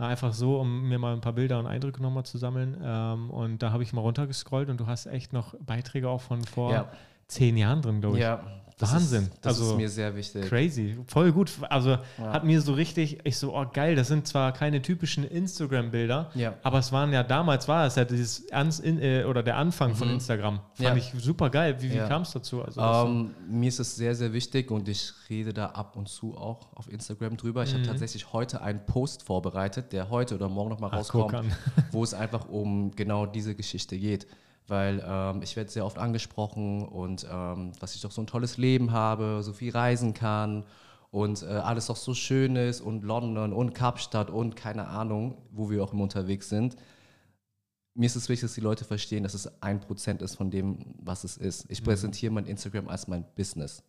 Äh, 0.00 0.04
einfach 0.04 0.32
so, 0.32 0.58
um 0.58 0.88
mir 0.88 0.98
mal 0.98 1.12
ein 1.12 1.20
paar 1.20 1.34
Bilder 1.34 1.60
und 1.60 1.66
Eindrücke 1.68 2.02
nochmal 2.02 2.24
zu 2.24 2.38
sammeln. 2.38 2.76
Ähm, 2.82 3.30
und 3.30 3.62
da 3.62 3.70
habe 3.70 3.84
ich 3.84 3.92
mal 3.92 4.00
runtergescrollt 4.00 4.68
und 4.68 4.80
du 4.80 4.88
hast 4.88 5.06
echt 5.06 5.32
noch 5.32 5.54
Beiträge 5.60 6.08
auch 6.08 6.20
von 6.20 6.42
vor 6.42 6.72
ja. 6.72 6.92
zehn 7.28 7.56
Jahren 7.56 7.82
drin, 7.82 8.00
glaube 8.00 8.16
ich. 8.16 8.22
Ja, 8.22 8.42
das 8.78 8.92
Wahnsinn. 8.92 9.24
Ist, 9.24 9.38
das 9.40 9.60
also, 9.60 9.72
ist 9.72 9.76
mir 9.76 9.88
sehr 9.88 10.14
wichtig. 10.14 10.48
Crazy. 10.48 10.96
Voll 11.06 11.32
gut. 11.32 11.50
Also 11.68 11.90
ja. 11.90 12.00
hat 12.18 12.44
mir 12.44 12.60
so 12.60 12.72
richtig, 12.72 13.18
ich 13.24 13.36
so, 13.36 13.56
oh 13.56 13.66
geil, 13.72 13.96
das 13.96 14.08
sind 14.08 14.26
zwar 14.26 14.52
keine 14.52 14.82
typischen 14.82 15.24
Instagram-Bilder, 15.24 16.30
ja. 16.34 16.54
aber 16.62 16.78
es 16.78 16.92
waren 16.92 17.12
ja 17.12 17.22
damals 17.22 17.68
war 17.68 17.86
es 17.86 17.96
ja 17.96 18.04
dieses 18.04 18.44
äh, 18.50 19.24
oder 19.24 19.42
der 19.42 19.56
Anfang 19.56 19.90
mhm. 19.90 19.96
von 19.96 20.10
Instagram. 20.10 20.60
Fand 20.74 20.88
ja. 20.88 20.96
ich 20.96 21.12
super 21.18 21.50
geil. 21.50 21.76
Wie, 21.80 21.92
wie 21.92 21.98
kam 21.98 22.22
es 22.22 22.32
dazu? 22.32 22.62
Also, 22.62 22.80
um, 22.80 23.34
ähm, 23.48 23.60
mir 23.60 23.68
ist 23.68 23.80
es 23.80 23.96
sehr, 23.96 24.14
sehr 24.14 24.32
wichtig 24.32 24.70
und 24.70 24.88
ich 24.88 25.12
rede 25.28 25.52
da 25.52 25.66
ab 25.66 25.96
und 25.96 26.08
zu 26.08 26.36
auch 26.36 26.72
auf 26.74 26.90
Instagram 26.90 27.36
drüber. 27.36 27.62
Ich 27.62 27.72
mhm. 27.72 27.78
habe 27.78 27.86
tatsächlich 27.86 28.32
heute 28.32 28.62
einen 28.62 28.84
Post 28.84 29.22
vorbereitet, 29.22 29.92
der 29.92 30.10
heute 30.10 30.34
oder 30.34 30.48
morgen 30.48 30.70
nochmal 30.70 30.90
rauskommt, 30.90 31.34
wo 31.90 32.02
es 32.02 32.14
einfach 32.14 32.48
um 32.48 32.90
genau 32.92 33.26
diese 33.26 33.54
Geschichte 33.54 33.98
geht 33.98 34.26
weil 34.68 35.02
ähm, 35.06 35.42
ich 35.42 35.56
werde 35.56 35.70
sehr 35.70 35.84
oft 35.84 35.98
angesprochen 35.98 36.86
und 36.86 37.26
ähm, 37.30 37.72
dass 37.80 37.94
ich 37.94 38.00
doch 38.00 38.10
so 38.10 38.22
ein 38.22 38.26
tolles 38.26 38.56
Leben 38.56 38.92
habe, 38.92 39.42
so 39.42 39.52
viel 39.52 39.72
reisen 39.72 40.14
kann 40.14 40.64
und 41.10 41.42
äh, 41.42 41.46
alles 41.46 41.86
doch 41.86 41.96
so 41.96 42.14
schön 42.14 42.56
ist 42.56 42.80
und 42.80 43.04
London 43.04 43.52
und 43.52 43.74
Kapstadt 43.74 44.30
und 44.30 44.56
keine 44.56 44.88
Ahnung, 44.88 45.36
wo 45.50 45.70
wir 45.70 45.82
auch 45.82 45.92
immer 45.92 46.04
unterwegs 46.04 46.48
sind. 46.48 46.76
Mir 47.94 48.06
ist 48.06 48.16
es 48.16 48.30
wichtig, 48.30 48.48
dass 48.48 48.54
die 48.54 48.62
Leute 48.62 48.84
verstehen, 48.84 49.22
dass 49.22 49.34
es 49.34 49.62
ein 49.62 49.80
Prozent 49.80 50.22
ist 50.22 50.36
von 50.36 50.50
dem, 50.50 50.94
was 50.98 51.24
es 51.24 51.36
ist. 51.36 51.66
Ich 51.68 51.82
mhm. 51.82 51.84
präsentiere 51.84 52.32
mein 52.32 52.46
Instagram 52.46 52.88
als 52.88 53.08
mein 53.08 53.24
Business. 53.34 53.82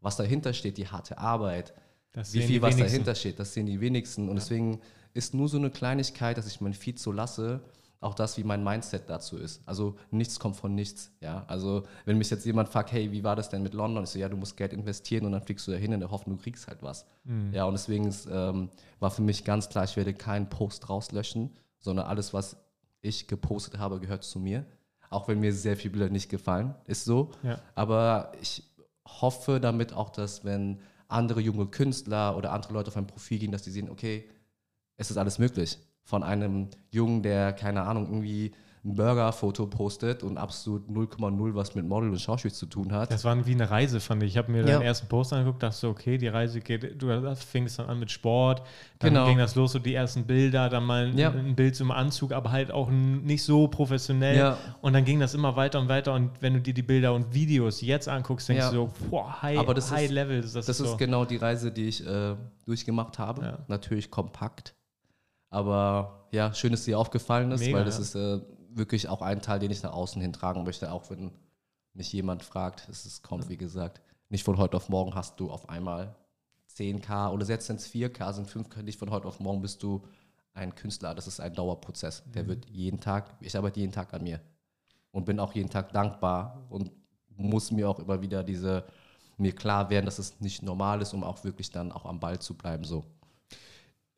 Was 0.00 0.16
dahinter 0.16 0.52
steht, 0.52 0.76
die 0.76 0.86
harte 0.86 1.16
Arbeit, 1.16 1.72
wie 2.12 2.42
viel 2.42 2.60
was 2.60 2.74
wenigsten. 2.74 2.92
dahinter 2.92 3.14
steht, 3.14 3.38
das 3.38 3.54
sehen 3.54 3.66
die 3.66 3.80
wenigsten. 3.80 4.28
Und 4.28 4.36
ja. 4.36 4.40
deswegen 4.40 4.80
ist 5.14 5.32
nur 5.32 5.48
so 5.48 5.56
eine 5.56 5.70
Kleinigkeit, 5.70 6.36
dass 6.36 6.46
ich 6.46 6.60
mein 6.60 6.74
Feed 6.74 6.98
so 6.98 7.12
lasse, 7.12 7.62
auch 8.00 8.14
das, 8.14 8.36
wie 8.36 8.44
mein 8.44 8.62
Mindset 8.62 9.08
dazu 9.08 9.38
ist. 9.38 9.62
Also 9.66 9.96
nichts 10.10 10.38
kommt 10.38 10.56
von 10.56 10.74
nichts. 10.74 11.12
Ja? 11.20 11.44
Also 11.48 11.84
wenn 12.04 12.18
mich 12.18 12.30
jetzt 12.30 12.44
jemand 12.44 12.68
fragt, 12.68 12.92
hey, 12.92 13.10
wie 13.10 13.24
war 13.24 13.36
das 13.36 13.48
denn 13.48 13.62
mit 13.62 13.74
London? 13.74 14.04
Ich 14.04 14.10
so, 14.10 14.18
ja, 14.18 14.28
du 14.28 14.36
musst 14.36 14.56
Geld 14.56 14.72
investieren 14.72 15.24
und 15.24 15.32
dann 15.32 15.42
fliegst 15.42 15.66
du 15.66 15.72
dahin 15.72 15.92
in 15.92 16.00
der 16.00 16.10
Hoffnung, 16.10 16.36
du 16.36 16.42
kriegst 16.42 16.66
halt 16.68 16.82
was. 16.82 17.06
Mhm. 17.24 17.52
Ja, 17.52 17.64
und 17.64 17.72
deswegen 17.72 18.06
ist, 18.06 18.28
ähm, 18.30 18.68
war 19.00 19.10
für 19.10 19.22
mich 19.22 19.44
ganz 19.44 19.68
klar, 19.68 19.84
ich 19.84 19.96
werde 19.96 20.12
keinen 20.12 20.48
Post 20.48 20.88
rauslöschen, 20.88 21.56
sondern 21.78 22.06
alles, 22.06 22.34
was 22.34 22.56
ich 23.00 23.28
gepostet 23.28 23.78
habe, 23.78 23.98
gehört 23.98 24.24
zu 24.24 24.38
mir. 24.38 24.66
Auch 25.08 25.28
wenn 25.28 25.40
mir 25.40 25.52
sehr 25.52 25.76
viele 25.76 25.92
Bilder 25.92 26.10
nicht 26.10 26.28
gefallen, 26.28 26.74
ist 26.84 27.04
so. 27.04 27.30
Ja. 27.42 27.60
Aber 27.74 28.32
ich 28.40 28.64
hoffe 29.06 29.60
damit 29.60 29.92
auch, 29.92 30.10
dass 30.10 30.44
wenn 30.44 30.80
andere 31.08 31.40
junge 31.40 31.66
Künstler 31.66 32.36
oder 32.36 32.52
andere 32.52 32.72
Leute 32.72 32.88
auf 32.88 32.96
ein 32.96 33.06
Profil 33.06 33.38
gehen, 33.38 33.52
dass 33.52 33.62
die 33.62 33.70
sehen, 33.70 33.88
okay, 33.88 34.28
es 34.96 35.10
ist 35.10 35.16
alles 35.16 35.38
möglich 35.38 35.78
von 36.06 36.22
einem 36.22 36.68
Jungen, 36.92 37.22
der, 37.22 37.52
keine 37.52 37.82
Ahnung, 37.82 38.06
irgendwie 38.06 38.52
ein 38.84 38.94
Burger-Foto 38.94 39.66
postet 39.66 40.22
und 40.22 40.38
absolut 40.38 40.88
0,0 40.88 41.54
was 41.56 41.74
mit 41.74 41.84
Model 41.84 42.10
und 42.10 42.20
Schauspiel 42.20 42.52
zu 42.52 42.66
tun 42.66 42.92
hat. 42.92 43.10
Das 43.10 43.24
war 43.24 43.44
wie 43.44 43.52
eine 43.52 43.68
Reise, 43.68 43.98
fand 43.98 44.22
ich. 44.22 44.30
Ich 44.30 44.38
habe 44.38 44.52
mir 44.52 44.58
ja. 44.58 44.78
den 44.78 44.82
ersten 44.82 45.08
Post 45.08 45.32
angeguckt, 45.32 45.60
dachte 45.64 45.76
so, 45.76 45.88
okay, 45.88 46.16
die 46.16 46.28
Reise 46.28 46.60
geht, 46.60 47.02
du 47.02 47.34
fingst 47.34 47.80
dann 47.80 47.86
an 47.86 47.98
mit 47.98 48.12
Sport, 48.12 48.62
dann 49.00 49.14
genau. 49.14 49.26
ging 49.26 49.38
das 49.38 49.56
los, 49.56 49.72
so 49.72 49.80
die 49.80 49.94
ersten 49.94 50.24
Bilder, 50.24 50.68
dann 50.68 50.84
mal 50.84 51.06
ein, 51.06 51.18
ja. 51.18 51.30
ein 51.30 51.56
Bild 51.56 51.74
zum 51.74 51.90
Anzug, 51.90 52.30
aber 52.30 52.52
halt 52.52 52.70
auch 52.70 52.88
nicht 52.88 53.42
so 53.42 53.66
professionell. 53.66 54.36
Ja. 54.36 54.58
Und 54.82 54.92
dann 54.92 55.04
ging 55.04 55.18
das 55.18 55.34
immer 55.34 55.56
weiter 55.56 55.80
und 55.80 55.88
weiter 55.88 56.14
und 56.14 56.30
wenn 56.40 56.54
du 56.54 56.60
dir 56.60 56.72
die 56.74 56.82
Bilder 56.82 57.12
und 57.14 57.34
Videos 57.34 57.80
jetzt 57.80 58.08
anguckst, 58.08 58.48
denkst 58.48 58.66
du 58.66 58.72
so, 58.72 58.90
boah, 59.10 59.42
high, 59.42 59.58
aber 59.58 59.74
das 59.74 59.90
high 59.90 60.04
ist, 60.04 60.12
level. 60.12 60.40
Das, 60.40 60.52
das 60.52 60.68
ist, 60.68 60.78
so. 60.78 60.96
genau 60.96 61.24
die 61.24 61.36
Reise, 61.36 61.72
die 61.72 61.88
ich 61.88 62.06
äh, 62.06 62.36
durchgemacht 62.64 63.18
habe. 63.18 63.64
Natürlich 63.66 64.12
kompakt 64.12 64.75
aber 65.50 66.28
ja, 66.32 66.52
schön, 66.52 66.72
dass 66.72 66.84
dir 66.84 66.98
aufgefallen 66.98 67.50
ist, 67.52 67.60
Mega, 67.60 67.78
weil 67.78 67.84
das 67.84 67.96
ja. 67.96 68.02
ist 68.02 68.14
äh, 68.14 68.40
wirklich 68.70 69.08
auch 69.08 69.22
ein 69.22 69.40
Teil, 69.40 69.58
den 69.58 69.70
ich 69.70 69.82
nach 69.82 69.92
außen 69.92 70.20
hin 70.20 70.32
tragen 70.32 70.64
möchte, 70.64 70.92
auch 70.92 71.08
wenn 71.10 71.32
mich 71.94 72.12
jemand 72.12 72.42
fragt. 72.42 72.88
Es 72.88 73.06
ist, 73.06 73.22
kommt, 73.22 73.48
wie 73.48 73.56
gesagt, 73.56 74.00
nicht 74.28 74.44
von 74.44 74.58
heute 74.58 74.76
auf 74.76 74.88
morgen 74.88 75.14
hast 75.14 75.40
du 75.40 75.50
auf 75.50 75.68
einmal 75.68 76.14
10k 76.76 77.30
oder 77.30 77.44
selbst 77.46 77.68
wenn 77.68 77.76
es 77.76 77.88
4k 77.88 78.32
sind, 78.32 78.48
5k, 78.48 78.82
nicht 78.82 78.98
von 78.98 79.10
heute 79.10 79.28
auf 79.28 79.40
morgen 79.40 79.62
bist 79.62 79.82
du 79.82 80.02
ein 80.52 80.74
Künstler. 80.74 81.14
Das 81.14 81.26
ist 81.26 81.40
ein 81.40 81.54
Dauerprozess. 81.54 82.22
Der 82.26 82.44
mhm. 82.44 82.48
wird 82.48 82.66
jeden 82.70 83.00
Tag, 83.00 83.34
ich 83.40 83.56
arbeite 83.56 83.80
jeden 83.80 83.92
Tag 83.92 84.12
an 84.14 84.22
mir 84.22 84.40
und 85.10 85.24
bin 85.24 85.40
auch 85.40 85.54
jeden 85.54 85.70
Tag 85.70 85.92
dankbar 85.92 86.66
und 86.68 86.90
muss 87.36 87.70
mir 87.70 87.88
auch 87.88 87.98
immer 87.98 88.20
wieder 88.20 88.42
diese, 88.42 88.84
mir 89.36 89.54
klar 89.54 89.90
werden, 89.90 90.06
dass 90.06 90.18
es 90.18 90.40
nicht 90.40 90.62
normal 90.62 91.00
ist, 91.02 91.14
um 91.14 91.22
auch 91.22 91.44
wirklich 91.44 91.70
dann 91.70 91.92
auch 91.92 92.04
am 92.06 92.20
Ball 92.20 92.38
zu 92.38 92.54
bleiben. 92.54 92.84
So. 92.84 93.04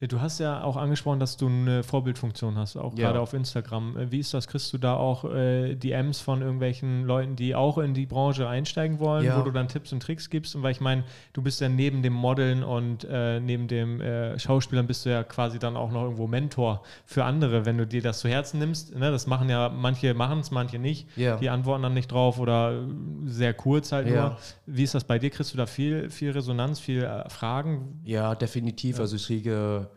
Du 0.01 0.21
hast 0.21 0.39
ja 0.39 0.63
auch 0.63 0.77
angesprochen, 0.77 1.19
dass 1.19 1.37
du 1.37 1.49
eine 1.49 1.83
Vorbildfunktion 1.83 2.57
hast, 2.57 2.77
auch 2.77 2.97
Ja. 2.97 3.09
gerade 3.09 3.21
auf 3.21 3.33
Instagram. 3.35 3.97
Äh, 3.97 4.13
Wie 4.13 4.21
ist 4.21 4.33
das? 4.33 4.47
Kriegst 4.47 4.73
du 4.73 4.79
da 4.79 4.95
auch 4.95 5.25
äh, 5.25 5.75
DMs 5.75 6.21
von 6.21 6.41
irgendwelchen 6.41 7.03
Leuten, 7.05 7.35
die 7.35 7.57
auch 7.57 7.79
in 7.79 7.95
die 7.95 8.07
Branche 8.07 8.49
einsteigen 8.49 9.01
wollen, 9.01 9.25
Ja. 9.25 9.41
wo 9.41 9.43
du 9.43 9.51
dann 9.51 9.67
Tipps 9.67 9.93
und 9.93 10.01
Tricks 10.01 10.31
gibst? 10.31 10.55
Und 10.55 10.63
weil 10.63 10.71
ich 10.71 10.81
meine, 10.81 11.03
du 11.33 11.43
bist 11.43 11.61
ja 11.61 11.69
neben 11.69 12.03
dem 12.05 12.13
Modeln 12.13 12.63
und 12.63 13.09
äh, 13.11 13.41
neben 13.41 13.67
dem 13.67 14.01
äh, 14.01 14.39
Schauspielern 14.39 14.87
bist 14.87 15.05
du 15.05 15.11
ja 15.11 15.25
quasi 15.25 15.59
dann 15.59 15.77
auch 15.77 15.91
noch 15.91 16.05
irgendwo 16.05 16.29
Mentor 16.29 16.83
für 17.05 17.25
andere, 17.25 17.67
wenn 17.67 17.77
du 17.77 17.85
dir 17.85 18.01
das 18.01 18.21
zu 18.21 18.29
Herzen 18.29 18.61
nimmst. 18.61 18.95
Ne? 18.95 19.11
Das 19.11 19.27
machen 19.27 19.49
ja, 19.51 19.69
manche 19.69 20.15
machen 20.15 20.39
es, 20.39 20.53
manche 20.53 20.79
nicht. 20.79 21.09
Ja. 21.17 21.39
Die 21.39 21.51
antworten 21.51 21.83
dann 21.83 21.95
nicht 21.95 22.13
drauf 22.13 22.39
oder 22.39 22.87
sehr 23.25 23.53
kurz 23.53 23.91
halt 23.91 24.07
nur. 24.09 24.37
Wie 24.65 24.85
ist 24.85 24.95
das 24.95 25.03
bei 25.03 25.19
dir? 25.19 25.31
Kriegst 25.31 25.53
du 25.53 25.57
da 25.57 25.67
viel, 25.67 26.09
viel 26.09 26.31
Resonanz, 26.31 26.79
viel 26.79 27.03
äh, 27.03 27.29
Fragen? 27.29 28.01
Ja, 28.05 28.37
definitiv. 28.37 29.01
Also 29.01 29.17
ich 29.17 29.27
kriege 29.27 29.88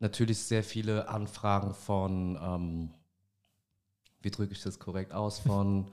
natürlich 0.00 0.38
sehr 0.38 0.64
viele 0.64 1.08
Anfragen 1.08 1.74
von, 1.74 2.38
ähm, 2.42 2.90
wie 4.22 4.30
drücke 4.30 4.52
ich 4.52 4.62
das 4.62 4.78
korrekt 4.78 5.12
aus, 5.12 5.38
von 5.46 5.86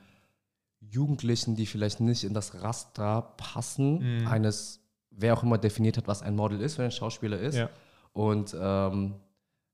Jugendlichen, 0.80 1.56
die 1.56 1.66
vielleicht 1.66 2.00
nicht 2.00 2.24
in 2.24 2.34
das 2.34 2.62
Raster 2.62 3.34
passen, 3.38 4.20
Mhm. 4.22 4.28
eines, 4.28 4.80
wer 5.12 5.34
auch 5.34 5.44
immer 5.44 5.58
definiert 5.58 5.98
hat, 5.98 6.08
was 6.08 6.22
ein 6.22 6.36
Model 6.36 6.62
ist, 6.62 6.78
wenn 6.78 6.86
ein 6.86 6.92
Schauspieler 6.92 7.40
ist. 7.40 7.56
Ja. 7.56 7.70
Und 8.14 8.56
ähm, 8.60 9.16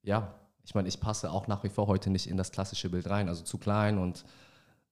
ja, 0.02 0.34
ich 0.66 0.74
meine, 0.76 0.88
ich 0.88 1.00
passe 1.00 1.30
auch 1.32 1.48
nach 1.48 1.64
wie 1.64 1.70
vor 1.70 1.88
heute 1.88 2.10
nicht 2.10 2.28
in 2.28 2.38
das 2.38 2.52
klassische 2.52 2.90
Bild 2.90 3.10
rein, 3.10 3.28
also 3.28 3.44
zu 3.44 3.58
klein 3.58 3.98
und 3.98 4.24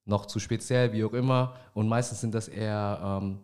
noch 0.06 0.26
zu 0.26 0.40
speziell, 0.40 0.92
wie 0.94 1.04
auch 1.06 1.14
immer. 1.14 1.56
Und 1.74 1.88
meistens 1.88 2.22
sind 2.22 2.34
das 2.36 2.48
eher 2.50 3.00
ähm, 3.22 3.40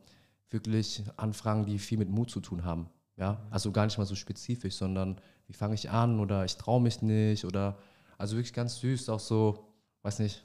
wirklich 0.50 1.04
Anfragen, 1.16 1.66
die 1.66 1.80
viel 1.80 1.98
mit 1.98 2.10
Mut 2.10 2.30
zu 2.30 2.42
tun 2.42 2.66
haben. 2.66 2.90
Ja, 3.16 3.40
also 3.50 3.72
gar 3.72 3.86
nicht 3.86 3.98
mal 3.98 4.06
so 4.06 4.16
spezifisch, 4.16 4.76
sondern 4.76 5.20
wie 5.48 5.54
fange 5.54 5.74
ich 5.76 5.90
an 5.90 6.20
oder 6.20 6.46
ich 6.46 6.58
traue 6.58 6.82
mich 6.82 7.02
nicht 7.02 7.46
oder 7.46 7.78
also 8.18 8.36
wirklich 8.36 8.54
ganz 8.54 8.80
süß, 8.80 9.10
auch 9.10 9.20
so, 9.20 9.68
weiß 10.04 10.20
nicht. 10.20 10.44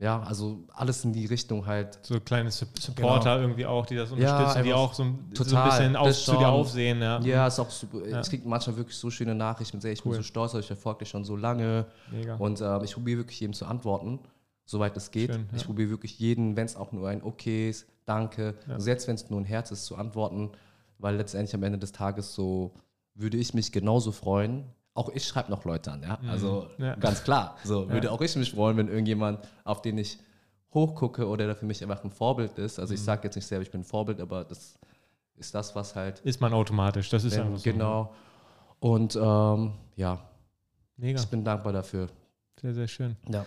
Ja, 0.00 0.22
also 0.22 0.62
alles 0.74 1.04
in 1.04 1.12
die 1.12 1.26
Richtung 1.26 1.66
halt. 1.66 1.98
So 2.02 2.20
kleine 2.20 2.50
Sup- 2.52 2.78
Supporter 2.78 3.40
irgendwie 3.40 3.66
auch, 3.66 3.84
die 3.84 3.96
das 3.96 4.10
Ja, 4.10 4.14
unterstützen, 4.14 4.62
die 4.62 4.72
einfach 4.72 4.80
auch 4.84 4.94
so 4.94 5.02
ein, 5.02 5.18
so 5.34 5.56
ein 5.56 5.64
bisschen 5.70 5.96
auf, 5.96 6.12
zu 6.16 6.36
dir 6.36 6.48
aufsehen. 6.48 7.02
Ja, 7.02 7.20
Ja, 7.20 7.46
ist 7.48 7.58
auch 7.58 7.68
super. 7.70 8.06
Ja. 8.06 8.20
Ich 8.20 8.28
kriege 8.28 8.48
manchmal 8.48 8.76
wirklich 8.76 8.96
so 8.96 9.10
schöne 9.10 9.34
Nachrichten. 9.34 9.84
Ich 9.84 10.04
Cool. 10.04 10.12
bin 10.12 10.20
so 10.20 10.22
stolz, 10.22 10.54
ich 10.54 10.66
verfolge 10.68 11.00
dich 11.00 11.08
schon 11.08 11.24
so 11.24 11.34
lange. 11.34 11.86
Mega. 12.12 12.36
Und 12.36 12.60
ähm, 12.60 12.84
ich 12.84 12.92
probiere 12.94 13.18
wirklich 13.18 13.40
jedem 13.40 13.54
zu 13.54 13.66
antworten, 13.66 14.20
soweit 14.66 14.96
es 14.96 15.10
geht. 15.10 15.32
Schön, 15.32 15.48
ja. 15.50 15.56
Ich 15.56 15.64
probiere 15.66 15.90
wirklich 15.90 16.16
jeden, 16.20 16.54
wenn 16.56 16.66
es 16.66 16.76
auch 16.76 16.92
nur 16.92 17.08
ein 17.08 17.20
Okay 17.24 17.68
ist, 17.70 17.88
danke, 18.04 18.54
Ja. 18.68 18.78
selbst 18.78 19.08
wenn 19.08 19.16
es 19.16 19.28
nur 19.30 19.40
ein 19.40 19.44
Herz 19.46 19.72
ist, 19.72 19.84
zu 19.84 19.96
antworten, 19.96 20.52
weil 20.98 21.16
letztendlich 21.16 21.56
am 21.56 21.64
Ende 21.64 21.78
des 21.78 21.90
Tages 21.90 22.34
so 22.34 22.72
würde 23.18 23.36
ich 23.36 23.52
mich 23.54 23.72
genauso 23.72 24.12
freuen. 24.12 24.64
Auch 24.94 25.10
ich 25.10 25.24
schreibe 25.26 25.50
noch 25.50 25.64
Leute 25.64 25.92
an, 25.92 26.02
ja. 26.02 26.18
Also 26.28 26.68
Mhm. 26.78 26.84
Ja. 26.84 26.94
ganz 26.96 27.22
klar. 27.22 27.56
So 27.64 27.88
würde 27.90 28.10
auch 28.10 28.20
ich 28.20 28.34
mich 28.36 28.50
freuen, 28.52 28.76
wenn 28.76 28.88
irgendjemand, 28.88 29.40
auf 29.64 29.82
den 29.82 29.98
ich 29.98 30.18
hochgucke 30.74 31.26
oder 31.26 31.46
der 31.46 31.56
für 31.56 31.66
mich 31.66 31.82
einfach 31.82 32.02
ein 32.04 32.10
Vorbild 32.10 32.58
ist. 32.58 32.78
Mhm. 32.78 32.82
Also 32.82 32.94
ich 32.94 33.00
sage 33.02 33.22
jetzt 33.24 33.36
nicht 33.36 33.46
selber, 33.46 33.62
ich 33.62 33.70
bin 33.70 33.82
ein 33.82 33.84
Vorbild, 33.84 34.20
aber 34.20 34.44
das 34.44 34.78
ist 35.36 35.54
das, 35.54 35.74
was 35.76 35.94
halt 35.94 36.20
ist 36.20 36.40
man 36.40 36.52
automatisch. 36.52 37.10
Das 37.10 37.24
ist 37.24 37.36
wenn, 37.36 37.42
einfach 37.46 37.58
so. 37.58 37.70
genau. 37.70 38.14
Und 38.80 39.16
ähm, 39.16 39.72
ja, 39.96 40.20
Mega. 40.96 41.20
ich 41.20 41.26
bin 41.28 41.44
dankbar 41.44 41.72
dafür. 41.72 42.08
Sehr, 42.60 42.74
sehr 42.74 42.88
schön. 42.88 43.16
Ja. 43.28 43.44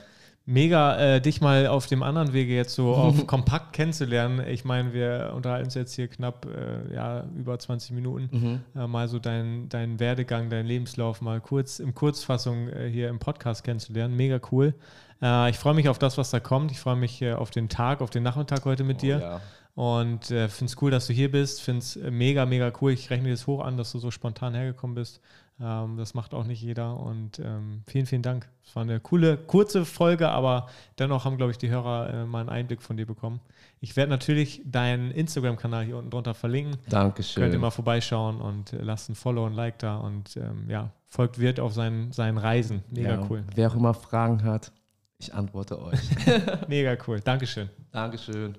Mega, 0.51 0.97
äh, 0.97 1.21
dich 1.21 1.39
mal 1.39 1.67
auf 1.67 1.87
dem 1.87 2.03
anderen 2.03 2.33
Wege 2.33 2.53
jetzt 2.53 2.75
so 2.75 2.93
auf 2.93 3.25
kompakt 3.27 3.71
kennenzulernen. 3.71 4.45
Ich 4.45 4.65
meine, 4.65 4.91
wir 4.91 5.31
unterhalten 5.33 5.67
uns 5.67 5.75
jetzt 5.75 5.95
hier 5.95 6.09
knapp 6.09 6.45
äh, 6.45 6.93
ja, 6.93 7.23
über 7.37 7.57
20 7.57 7.91
Minuten. 7.91 8.29
Mhm. 8.31 8.59
Äh, 8.81 8.85
mal 8.85 9.07
so 9.07 9.17
deinen 9.17 9.69
deinen 9.69 10.01
Werdegang, 10.01 10.49
deinen 10.49 10.65
Lebenslauf 10.65 11.21
mal 11.21 11.39
kurz 11.39 11.79
in 11.79 11.95
Kurzfassung 11.95 12.67
äh, 12.67 12.89
hier 12.89 13.07
im 13.07 13.19
Podcast 13.19 13.63
kennenzulernen. 13.63 14.17
Mega 14.17 14.41
cool. 14.51 14.73
Äh, 15.21 15.51
ich 15.51 15.57
freue 15.57 15.73
mich 15.73 15.87
auf 15.87 15.99
das, 15.99 16.17
was 16.17 16.31
da 16.31 16.41
kommt. 16.41 16.73
Ich 16.73 16.81
freue 16.81 16.97
mich 16.97 17.21
äh, 17.21 17.31
auf 17.31 17.49
den 17.49 17.69
Tag, 17.69 18.01
auf 18.01 18.09
den 18.09 18.23
Nachmittag 18.23 18.65
heute 18.65 18.83
mit 18.83 19.01
dir. 19.01 19.19
Oh, 19.19 19.21
ja. 19.21 19.41
Und 19.73 20.25
finde 20.25 20.65
es 20.65 20.81
cool, 20.81 20.91
dass 20.91 21.07
du 21.07 21.13
hier 21.13 21.31
bist. 21.31 21.61
Finde 21.61 21.79
es 21.79 21.95
mega, 21.95 22.45
mega 22.45 22.73
cool. 22.81 22.91
Ich 22.91 23.09
rechne 23.09 23.29
dir 23.29 23.35
das 23.35 23.47
hoch 23.47 23.63
an, 23.63 23.77
dass 23.77 23.93
du 23.93 23.99
so 23.99 24.11
spontan 24.11 24.53
hergekommen 24.53 24.95
bist. 24.95 25.21
Ähm, 25.59 25.97
das 25.97 26.13
macht 26.13 26.33
auch 26.33 26.45
nicht 26.45 26.61
jeder. 26.61 26.99
Und 26.99 27.39
ähm, 27.39 27.83
vielen, 27.87 28.05
vielen 28.05 28.21
Dank. 28.21 28.49
Es 28.65 28.75
war 28.75 28.83
eine 28.83 28.99
coole, 28.99 29.37
kurze 29.37 29.85
Folge, 29.85 30.29
aber 30.29 30.67
dennoch 30.99 31.25
haben, 31.25 31.37
glaube 31.37 31.51
ich, 31.51 31.57
die 31.57 31.69
Hörer 31.69 32.13
äh, 32.13 32.25
mal 32.25 32.39
einen 32.39 32.49
Einblick 32.49 32.81
von 32.81 32.97
dir 32.97 33.05
bekommen. 33.05 33.39
Ich 33.79 33.95
werde 33.95 34.09
natürlich 34.09 34.61
deinen 34.65 35.11
Instagram-Kanal 35.11 35.85
hier 35.85 35.97
unten 35.97 36.11
drunter 36.11 36.33
verlinken. 36.33 36.77
Dankeschön. 36.89 37.43
Könnt 37.43 37.53
ihr 37.53 37.59
mal 37.59 37.71
vorbeischauen 37.71 38.39
und 38.39 38.73
äh, 38.73 38.81
lasst 38.81 39.09
ein 39.09 39.15
Follow 39.15 39.45
und 39.45 39.53
Like 39.53 39.79
da. 39.79 39.97
Und 39.97 40.37
ähm, 40.37 40.69
ja, 40.69 40.91
folgt 41.07 41.39
Wirt 41.39 41.59
auf 41.59 41.73
seinen, 41.73 42.11
seinen 42.11 42.37
Reisen. 42.37 42.83
Mega 42.89 43.15
ja. 43.15 43.27
cool. 43.29 43.43
Wer 43.55 43.69
auch 43.69 43.75
immer 43.75 43.93
Fragen 43.93 44.43
hat, 44.43 44.71
ich 45.19 45.33
antworte 45.33 45.81
euch. 45.81 45.99
Mega 46.67 46.97
cool. 47.07 47.19
Dankeschön. 47.19 47.69
Dankeschön. 47.91 48.55